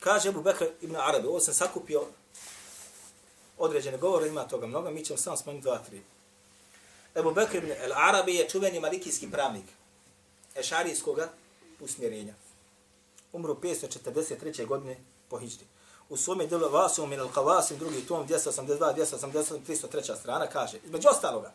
Kaže 0.00 0.28
Abu 0.28 0.42
Bekr 0.42 0.64
ibn 0.80 0.96
Arabi, 0.96 1.26
ovo 1.26 1.40
sam 1.40 1.54
sakupio 1.54 2.06
određene 3.58 3.98
govore, 3.98 4.28
ima 4.28 4.44
toga 4.44 4.66
mnogo, 4.66 4.90
mi 4.90 5.04
ćemo 5.04 5.16
samo 5.16 5.36
spomenuti 5.36 5.64
dva, 5.64 5.78
tri. 5.78 6.02
Ebu 7.14 7.30
Bekr 7.30 7.56
ibn 7.56 7.72
al 7.84 8.08
Arabi 8.08 8.34
je 8.34 8.48
čuveni 8.48 8.80
malikijski 8.80 9.30
pravnik 9.30 9.64
ešarijskog 10.56 11.20
usmjerenja. 11.80 12.34
Umru 13.32 13.54
543. 13.54 14.66
godine 14.66 14.96
po 15.28 15.38
Hijđdi. 15.38 15.64
U 16.08 16.16
svome 16.16 16.46
delu 16.46 16.68
Vasu 16.70 17.06
min 17.06 17.20
al 17.20 17.28
Qavasim, 17.28 17.76
drugi 17.78 18.06
tom, 18.06 18.28
282, 18.28 18.94
280, 18.94 19.58
303. 19.68 20.16
strana, 20.20 20.46
kaže, 20.46 20.78
između 20.84 21.08
ostaloga, 21.08 21.52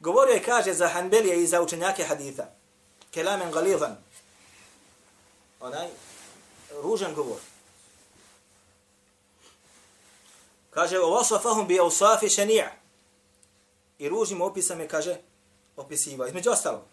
govorio 0.00 0.34
je, 0.34 0.42
kaže, 0.42 0.74
za 0.74 0.88
Hanbelije 0.88 1.42
i 1.42 1.46
za 1.46 1.62
učenjake 1.62 2.04
haditha, 2.04 2.46
kelamen 3.10 3.52
galivan, 3.52 3.96
onaj, 5.60 5.88
ružan 6.82 7.14
govor. 7.14 7.38
Kaže, 10.74 10.98
o 10.98 11.10
vasafahum 11.10 11.66
bi 11.66 11.80
usafi 11.80 12.28
šenija. 12.28 12.72
I 13.98 14.08
ružnim 14.08 14.42
opisom 14.42 14.80
je, 14.80 14.88
kaže, 14.88 15.16
opisiva. 15.76 16.28
Između 16.28 16.50
ostalo. 16.50 16.84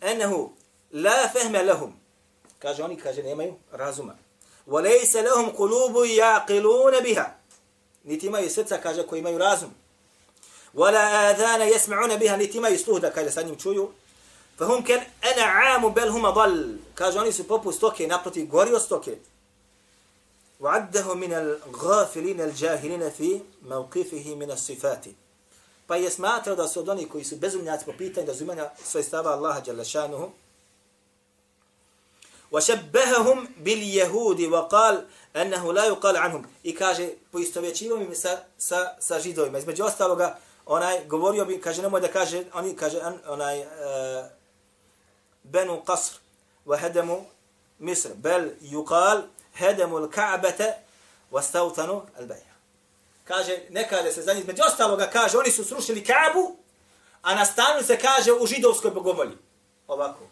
Enehu 0.00 0.52
la 0.92 1.28
fehme 1.32 1.62
lahum. 1.62 1.92
Kaže, 2.58 2.82
oni, 2.82 2.96
kaže, 2.96 3.22
nemaju 3.22 3.54
razuma. 3.72 4.16
Wa 4.66 4.82
lejse 4.82 5.22
lahum 5.22 5.54
kulubu 5.54 6.04
yaqiluna 6.04 7.02
biha. 7.02 7.30
Niti 8.04 8.26
imaju 8.26 8.50
srca, 8.50 8.78
kaže, 8.82 9.06
koji 9.06 9.20
imaju 9.20 9.38
razum. 9.38 9.70
Wa 10.74 10.92
la 10.92 11.28
adhana 11.30 11.64
jesma'una 11.64 12.18
biha, 12.18 12.36
niti 12.36 12.58
imaju 12.58 12.78
sluh 12.78 13.00
da, 13.00 13.10
kaže, 13.10 13.30
sa 13.30 13.42
njim 13.42 13.58
čuju. 13.58 13.92
Fahum 14.58 14.84
ken 14.84 15.00
ana 15.22 15.74
amu 15.76 15.90
bel 15.90 16.12
huma 16.12 16.32
dal. 16.32 16.54
Kaže, 16.94 17.18
oni 17.18 17.32
su 17.32 17.48
poput 17.48 17.74
stoke, 17.74 18.06
naprotiv, 18.06 18.46
gori 18.46 18.74
od 18.74 18.82
stoke. 18.82 19.16
وعده 20.61 21.13
من 21.13 21.33
الغافلين 21.33 22.41
الجاهلين 22.41 23.09
في 23.09 23.41
موقفه 23.61 24.35
من 24.35 24.51
الصفات 24.51 25.05
pa 25.87 25.95
je 25.95 26.09
smatrao 26.09 26.55
da 26.55 26.67
su 26.67 26.79
od 26.79 26.89
onih 26.89 27.07
koji 27.07 27.23
su 27.23 27.35
bezumnjaci 27.35 27.85
po 27.85 27.93
pitanju 27.97 28.27
razumijanja 28.27 28.69
svoje 28.83 29.03
stava 29.03 29.31
Allaha 29.31 29.59
Đalešanuhu. 29.61 30.29
وشبههم 32.51 33.47
باليهود 33.57 34.41
وقال 34.41 35.05
انه 35.35 35.73
لا 35.73 35.85
يقال 35.85 36.17
عنهم 36.17 36.45
i 36.63 36.75
kaže 36.75 37.09
poistovjećivao 37.31 37.97
im 37.97 38.15
sa 38.15 38.37
sa 38.57 38.95
sa 38.99 39.19
židovima 39.19 39.57
između 39.57 39.83
ostaloga 39.83 40.37
onaj, 40.67 41.05
govorio 41.05 41.45
bi, 41.45 41.61
kaže, 41.61 41.81
nemoj 41.81 42.01
da 42.01 42.07
kaže, 42.07 42.43
oni 42.53 42.75
kaže, 42.75 42.99
an, 42.99 43.19
onaj, 43.27 43.59
uh, 43.61 43.67
benu 45.43 45.81
qasr, 45.85 46.19
wa 46.65 46.77
hedemu 46.77 47.25
misr, 47.79 48.09
bel 48.15 48.49
yuqal, 48.61 49.21
hedemu 49.54 49.98
l-ka'bete, 49.98 50.74
wa 51.32 51.42
al-baja. 52.18 52.52
Kaže, 53.24 53.58
ne 53.70 53.88
kaže 53.88 54.12
se 54.12 54.22
za 54.22 54.34
njih, 54.34 54.46
među 54.46 54.62
ostaloga 54.66 55.06
kaže, 55.06 55.38
oni 55.38 55.50
su 55.50 55.64
srušili 55.64 56.04
Ka'bu, 56.04 56.56
a 57.22 57.34
na 57.34 57.44
stanu 57.44 57.82
se 57.82 57.98
kaže 57.98 58.32
u 58.32 58.46
židovskoj 58.46 58.90
bogomolji. 58.90 59.36
Ovako. 59.88 60.26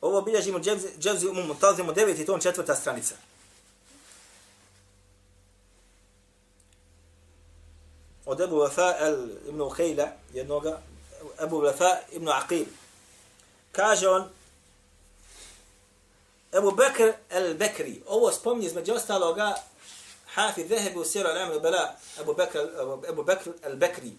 Ovo 0.00 0.22
bilježimo 0.22 0.60
Dževzi 0.98 1.28
umu 1.28 1.42
Mutazimo 1.42 1.92
9 1.92 2.38
i 2.38 2.42
četvrta 2.42 2.74
stranica. 2.74 3.14
Od 8.26 8.40
Ebu 8.40 8.56
Vafa 8.56 8.94
el 8.98 9.28
ibn 9.48 9.60
Uhejla, 9.60 10.08
jednoga, 10.32 10.80
Ebu 11.42 11.60
Vafa 11.60 11.96
ibn 12.12 12.28
Aqil. 12.28 12.66
Kaže 13.72 14.08
on, 14.08 14.28
Ebu 16.52 16.70
Bekr 16.70 17.12
el 17.30 17.54
Bekri. 17.54 18.02
Ovo 18.06 18.32
spomni 18.32 18.66
između 18.66 18.94
ostaloga 18.94 19.54
Hafi 20.34 20.68
Zehebi 20.68 20.98
u 20.98 21.04
Sjeru 21.04 21.28
al 21.28 21.60
Bela, 21.60 21.96
Ebu 22.20 22.34
Bekr, 22.34 22.58
Ebu 23.08 23.22
Bekr 23.22 23.50
el 23.62 23.76
Bekri. 23.76 24.12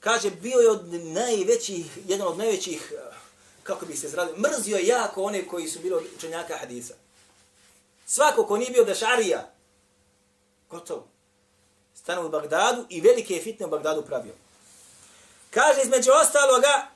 Kaže, 0.00 0.30
bio 0.30 0.58
je 0.58 0.70
od 0.70 0.94
najvećih, 0.94 1.98
jedan 2.06 2.26
od 2.26 2.38
najvećih 2.38 2.92
eh, 2.96 3.14
kako 3.62 3.86
bi 3.86 3.96
se 3.96 4.06
izrazio, 4.06 4.36
mrzio 4.36 4.76
je 4.76 4.86
jako 4.86 5.22
one 5.22 5.46
koji 5.46 5.68
su 5.68 5.80
bili 5.80 6.08
učenjaka 6.16 6.56
hadisa. 6.56 6.94
Svako 8.06 8.46
ko 8.46 8.56
nije 8.56 8.70
bio 8.70 8.84
da 8.84 8.94
šarija, 8.94 9.50
gotovo. 10.70 11.06
Stanu 11.94 12.26
u 12.26 12.28
Bagdadu 12.28 12.86
i 12.88 13.00
velike 13.00 13.34
je 13.34 13.42
fitne 13.42 13.66
u 13.66 13.68
Bagdadu 13.68 14.02
pravio. 14.02 14.34
Kaže 15.50 15.80
između 15.82 16.10
ostaloga, 16.22 16.86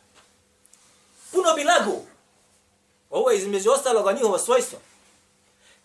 puno 1.31 1.55
bi 1.55 1.64
lagu. 1.64 2.07
Ovo 3.13 3.31
je 3.31 3.39
između 3.39 3.71
ostaloga 3.71 4.13
njihovo 4.13 4.39
svojstvo. 4.39 4.79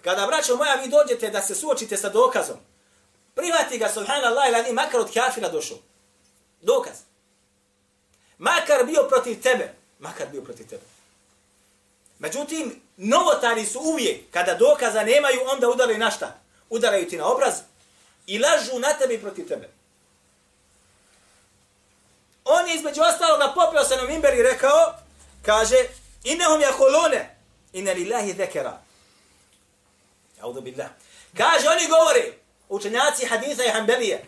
Kada, 0.03 0.27
braćo 0.27 0.55
moja, 0.55 0.75
vi 0.75 0.87
dođete 0.87 1.29
da 1.29 1.41
se 1.41 1.55
suočite 1.55 1.97
sa 1.97 2.09
dokazom, 2.09 2.57
prihvati 3.35 3.77
ga, 3.77 3.89
subhanallah, 3.89 4.49
ili 4.49 4.73
makar 4.73 4.99
od 4.99 5.13
kafira 5.13 5.49
došao. 5.49 5.77
Dokaz. 6.61 6.95
Makar 8.37 8.85
bio 8.85 9.03
protiv 9.09 9.41
tebe, 9.41 9.73
makar 9.99 10.27
bio 10.31 10.41
protiv 10.41 10.69
tebe. 10.69 10.83
Međutim, 12.19 12.81
novotari 12.97 13.65
su 13.65 13.79
uvijek, 13.79 14.31
kada 14.31 14.53
dokaza 14.53 15.03
nemaju, 15.03 15.39
onda 15.51 15.69
udaraju 15.69 15.97
na 15.97 16.11
šta? 16.11 16.39
Udaraju 16.69 17.09
ti 17.09 17.17
na 17.17 17.25
obraz 17.25 17.53
i 18.27 18.39
lažu 18.39 18.79
na 18.79 18.93
tebe 18.93 19.13
i 19.13 19.21
protiv 19.21 19.47
tebe. 19.47 19.69
On 22.45 22.67
je 22.67 22.75
između 22.75 23.01
ostalo 23.01 23.37
na 23.37 23.53
popio 23.53 23.83
se 23.83 23.95
na 23.95 24.03
mimber 24.03 24.33
i 24.33 24.43
rekao, 24.43 24.93
kaže, 25.45 25.75
innehum 26.23 26.61
ja 26.61 26.71
Inna 27.73 27.91
lillahi 27.91 28.33
zekera. 28.33 28.81
Audu 30.41 30.61
billah. 30.61 30.89
Kaže, 31.37 31.69
oni 31.69 31.87
govore, 31.87 32.33
učenjaci 32.69 33.25
haditha 33.25 33.63
i 33.63 33.69
hanbelije, 33.69 34.25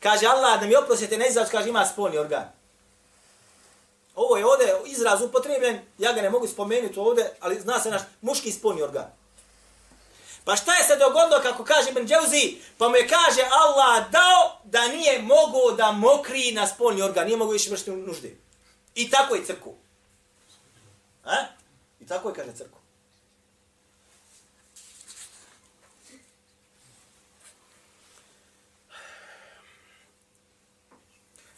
kaže 0.00 0.26
Allah 0.26 0.60
da 0.60 0.66
mi 0.66 0.76
oprosite 0.76 1.18
ne 1.18 1.28
izraz, 1.28 1.50
kaže 1.50 1.68
ima 1.68 1.86
spolni 1.86 2.18
organ. 2.18 2.52
Ovo 4.14 4.36
je 4.36 4.46
ovdje 4.46 4.74
izraz 4.86 5.22
upotrebljen, 5.22 5.80
ja 5.98 6.12
ga 6.12 6.22
ne 6.22 6.30
mogu 6.30 6.48
spomenuti 6.48 6.98
ovdje, 6.98 7.30
ali 7.40 7.60
zna 7.60 7.80
se 7.80 7.90
naš 7.90 8.02
muški 8.20 8.52
spolni 8.52 8.82
organ. 8.82 9.12
Pa 10.44 10.56
šta 10.56 10.74
je 10.74 10.84
se 10.84 10.96
dogodilo 10.96 11.40
kako 11.42 11.64
kaže 11.64 11.90
Ibn 11.90 12.06
Dževzi? 12.06 12.56
Pa 12.78 12.88
mu 12.88 12.96
je 12.96 13.08
kaže 13.08 13.42
Allah 13.50 14.10
dao 14.10 14.60
da 14.64 14.88
nije 14.88 15.22
mogo 15.22 15.72
da 15.76 15.92
mokri 15.92 16.52
na 16.52 16.66
spolni 16.66 17.02
organ, 17.02 17.26
nije 17.26 17.36
mogo 17.36 17.52
više 17.52 17.70
vršiti 17.70 17.90
nužde. 17.90 18.36
I 18.94 19.10
tako 19.10 19.34
je 19.34 19.44
crku. 19.44 19.74
A? 21.24 21.36
I 22.00 22.06
tako 22.06 22.28
je 22.28 22.34
kaže 22.34 22.52
crkva. 22.52 22.78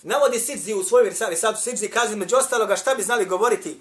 Navodi 0.02 0.38
Sidzi 0.38 0.74
u 0.74 0.84
svojoj 0.84 1.10
risali, 1.10 1.36
sad 1.36 1.62
Sidzi 1.62 1.88
kaže 1.88 2.16
među 2.16 2.36
ostaloga 2.36 2.76
šta 2.76 2.94
bi 2.94 3.02
znali 3.02 3.24
govoriti 3.24 3.80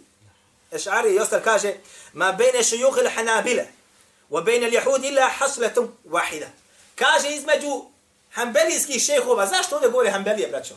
Eš'ari 0.71 1.15
i 1.15 1.19
ostal 1.19 1.41
kaže 1.43 1.73
ma 2.13 2.31
bejne 2.31 2.63
šujuhil 2.63 3.09
hanabile 3.15 3.67
wa 4.29 4.43
bejne 4.43 4.69
ljehudi 4.69 5.07
illa 5.07 5.29
hasletum 5.29 5.97
wahida. 6.05 6.47
Kaže 6.95 7.29
između 7.29 7.85
hambelijskih 8.31 9.01
šehova, 9.03 9.47
zašto 9.47 9.75
ovdje 9.75 9.89
govore 9.89 10.11
hambelije, 10.11 10.47
braćo? 10.47 10.75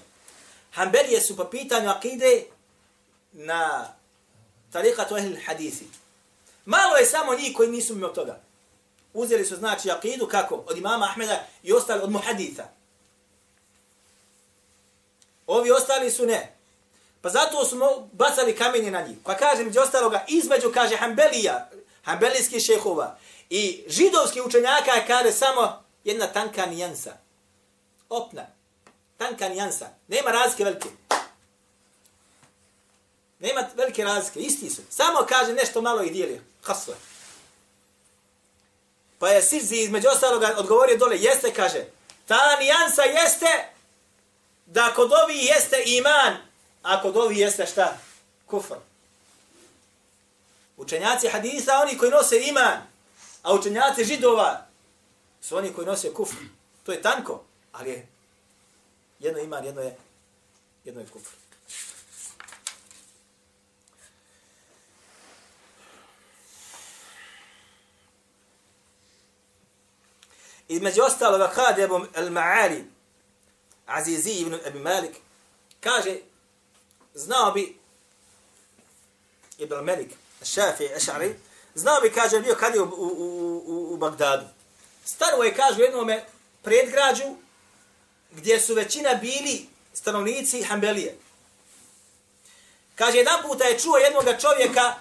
Hambelije 0.73 1.21
su 1.21 1.37
po 1.37 1.45
pitanju 1.45 1.91
akide 1.91 2.45
na 3.33 3.93
tarikatu 4.75 5.17
ehlil 5.17 5.39
hadisi. 5.47 5.87
Malo 6.65 6.97
je 6.97 7.07
samo 7.07 7.35
njih 7.35 7.57
koji 7.57 7.71
nisu 7.71 7.95
mimo 7.95 8.09
toga. 8.09 8.41
Uzeli 9.13 9.45
su 9.45 9.57
znači 9.57 9.91
akidu 9.91 10.27
kako? 10.27 10.55
Od 10.67 10.79
imama 10.79 11.07
Ahmeda 11.07 11.47
i 11.63 11.73
ostali 11.73 12.03
od 12.03 12.11
muhaditha. 12.11 12.65
Ovi 15.47 15.71
ostali 15.71 16.11
su 16.11 16.27
ne. 16.27 16.57
Pa 17.23 17.29
zato 17.29 17.65
smo 17.65 18.09
bacali 18.13 18.57
kamenje 18.57 18.91
na 18.91 19.03
njih. 19.03 19.19
Pa 19.25 19.37
kaže 19.37 19.65
među 19.65 19.81
ostaloga, 19.81 20.25
između, 20.29 20.73
kaže 20.75 20.97
Hanbelija, 20.97 21.71
Hanbelijski 22.05 22.61
šehova 22.61 23.19
i 23.51 23.85
židovski 23.89 24.41
učenjaka 24.41 25.07
kaže 25.07 25.33
samo 25.33 25.85
jedna 26.05 26.27
tanka 26.27 26.67
nijansa. 26.67 27.13
Opna. 28.09 28.47
Tanka 29.17 29.49
nijansa. 29.49 29.89
Nema 30.09 30.31
razlike 30.31 30.65
velike. 30.65 30.89
Nema 33.39 33.69
velike 33.77 34.05
razlike. 34.05 34.41
Isti 34.41 34.71
su. 34.71 34.83
Samo 34.91 35.27
kaže 35.29 35.53
nešto 35.53 35.81
malo 35.81 36.03
ih 36.03 36.13
dijeli. 36.13 36.41
Hasle. 36.63 36.95
Pa 39.19 39.29
je 39.29 39.43
Sirzi 39.43 39.77
između 39.77 40.09
ostaloga 40.09 40.55
odgovorio 40.57 40.97
dole, 40.97 41.19
jeste, 41.19 41.53
kaže, 41.55 41.85
ta 42.27 42.57
nijansa 42.61 43.03
jeste 43.03 43.69
da 44.67 44.93
kod 44.95 45.13
ovi 45.13 45.39
jeste 45.45 45.83
iman, 45.87 46.37
a 46.83 47.03
kod 47.03 47.17
ovi 47.17 47.39
jeste 47.39 47.67
šta? 47.67 47.99
Kufr. 48.47 48.75
Učenjaci 50.77 51.29
hadisa, 51.29 51.81
oni 51.83 51.99
koji 51.99 52.11
nose 52.11 52.41
iman, 52.41 52.79
a 53.43 53.55
učenjaci 53.55 54.05
židova 54.05 54.67
su 55.41 55.57
oni 55.57 55.73
koji 55.73 55.87
nose 55.87 56.15
kufr. 56.15 56.37
To 56.83 56.93
je 56.93 57.03
tanko, 57.03 57.45
ali 57.73 57.91
je 57.91 58.09
jedno 59.19 59.41
iman, 59.41 59.65
jedno 59.65 59.81
je, 59.81 59.97
jedno 60.85 61.01
je 61.01 61.07
kufr. 61.07 61.31
Između 70.69 71.03
ostaloga, 71.03 71.51
kada 71.55 71.83
je 71.83 71.89
al-Ma'ali, 71.89 72.85
Azizi 73.87 74.31
ibn 74.31 74.55
Abi 74.67 74.79
Malik, 74.79 75.17
kaže, 75.81 76.17
znao 77.15 77.53
bi 77.53 77.79
Ibn 79.59 79.75
Malik, 79.75 80.11
Šafi, 80.43 80.85
Ešari, 80.85 81.35
znao 81.75 82.01
bi, 82.01 82.11
kaže, 82.11 82.41
bio 82.41 82.55
kad 82.55 82.75
je 82.75 82.81
u, 82.81 82.85
u, 82.85 83.63
u, 83.67 83.95
u 83.95 83.97
Bagdadu. 83.97 84.47
Staro 85.05 85.43
je, 85.43 85.55
kaže, 85.55 85.81
u 85.81 85.85
jednom 85.85 86.11
predgrađu, 86.63 87.37
gdje 88.31 88.61
su 88.61 88.75
većina 88.75 89.15
bili 89.15 89.67
stanovnici 89.93 90.63
Hanbelije. 90.63 91.19
Kaže, 92.95 93.19
jedan 93.19 93.43
puta 93.43 93.65
je 93.65 93.79
čuo 93.79 93.97
jednog 93.97 94.25
čovjeka 94.41 94.95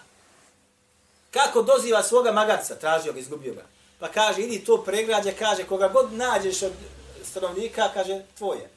kako 1.31 1.61
doziva 1.61 2.03
svoga 2.03 2.31
magarca, 2.31 2.75
tražio 2.75 3.13
ga, 3.13 3.19
izgubio 3.19 3.53
ga. 3.53 3.72
Pa 4.03 4.09
kaže, 4.11 4.41
idi 4.41 4.59
to 4.59 4.83
pregrađe, 4.83 5.31
kaže, 5.31 5.63
koga 5.63 5.87
god 5.87 6.13
nađeš 6.13 6.61
od 6.61 6.71
stanovnika, 7.23 7.89
kaže, 7.93 8.21
tvoje. 8.37 8.69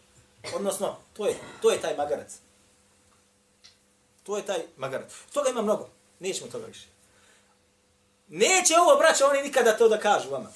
Odnosno, 0.54 0.96
to 1.16 1.26
je, 1.26 1.34
to 1.62 1.70
je 1.70 1.80
taj 1.80 1.96
magarac. 1.96 2.32
To 4.22 4.36
je 4.36 4.46
taj 4.46 4.58
magarac. 4.76 5.12
Toga 5.32 5.50
ima 5.50 5.62
mnogo. 5.62 5.88
Nećemo 6.20 6.50
toga 6.50 6.66
više. 6.66 6.86
Neće 8.28 8.74
ovo, 8.80 8.96
braća, 8.96 9.26
oni 9.26 9.42
nikada 9.42 9.76
to 9.76 9.88
da 9.88 9.98
kažu 9.98 10.30
vama. 10.30 10.52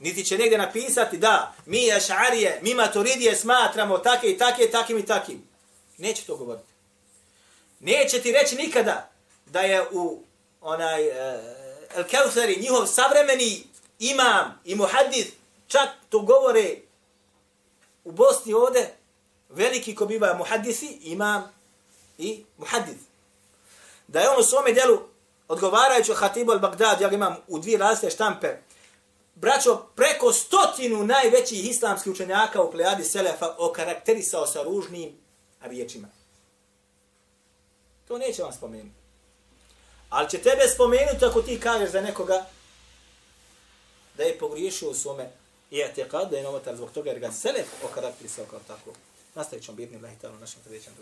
Niti 0.00 0.24
će 0.24 0.38
negdje 0.38 0.58
napisati 0.58 1.18
da 1.18 1.54
mi 1.66 1.92
ašarije, 1.92 2.58
mi 2.62 2.74
maturidije 2.74 3.36
smatramo 3.36 3.98
take 3.98 4.30
i 4.30 4.38
take, 4.38 4.70
takim 4.70 4.98
i 4.98 5.06
takim. 5.06 5.48
Neće 5.98 6.24
to 6.24 6.36
govoriti. 6.36 6.68
Neće 7.80 8.22
ti 8.22 8.32
reći 8.32 8.56
nikada 8.56 9.10
da 9.46 9.60
je 9.60 9.82
u 9.92 10.22
onaj 10.60 11.08
uh, 11.08 11.14
El 11.96 12.04
Keusari 12.04 12.60
njihov 12.60 12.86
savremeni 12.86 13.73
imam 13.98 14.60
i 14.64 14.74
muhadith 14.74 15.32
čak 15.66 15.88
to 16.08 16.20
govore 16.20 16.76
u 18.04 18.12
Bosni 18.12 18.54
ovde, 18.54 18.94
veliki 19.48 19.94
ko 19.94 20.06
biva 20.06 20.34
muhadisi, 20.34 20.98
imam 21.02 21.52
i 22.18 22.44
muhadis. 22.58 23.00
Da 24.08 24.20
je 24.20 24.28
on 24.28 24.40
u 24.40 24.42
svome 24.42 24.72
djelu, 24.72 24.98
odgovarajući 25.48 26.12
o 26.12 26.14
Hatibu 26.14 26.52
al-Baghdad, 26.52 27.00
ja 27.00 27.08
ga 27.08 27.14
imam 27.14 27.36
u 27.48 27.58
dvije 27.58 27.78
različite 27.78 28.14
štampe, 28.14 28.56
braćo, 29.34 29.76
preko 29.76 30.32
stotinu 30.32 31.04
najvećih 31.04 31.70
islamskih 31.70 32.12
učenjaka 32.12 32.62
u 32.62 32.70
plejadi 32.70 33.04
Selefa 33.04 33.54
okarakterisao 33.58 34.46
sa 34.46 34.62
ružnim 34.62 35.12
riječima. 35.60 36.08
To 38.08 38.18
neće 38.18 38.42
vam 38.42 38.52
spomenuti. 38.52 38.94
Ali 40.10 40.30
će 40.30 40.38
tebe 40.38 40.68
spomenuti 40.74 41.24
ako 41.24 41.42
ti 41.42 41.60
kažeš 41.60 41.90
za 41.90 42.00
nekoga 42.00 42.46
da 44.16 44.22
je 44.22 44.38
pogriješio 44.38 44.90
u 44.90 44.94
svome 44.94 45.30
i 45.70 45.80
etekad, 45.80 46.30
da 46.30 46.36
je 46.36 46.42
novotar 46.42 46.76
zbog 46.76 46.90
toga 46.90 47.10
jer 47.10 47.18
ga 47.18 47.32
Selef 47.32 47.66
okarakterisao 47.84 48.44
kao 48.50 48.60
tako. 48.66 48.92
Nastavit 49.34 49.64
ćemo 49.64 49.76
bitni, 49.76 49.98
lahi 49.98 50.16
ta'ala, 50.22 50.36
u 50.36 50.40
našem 50.40 50.60
sljedećem. 50.64 50.92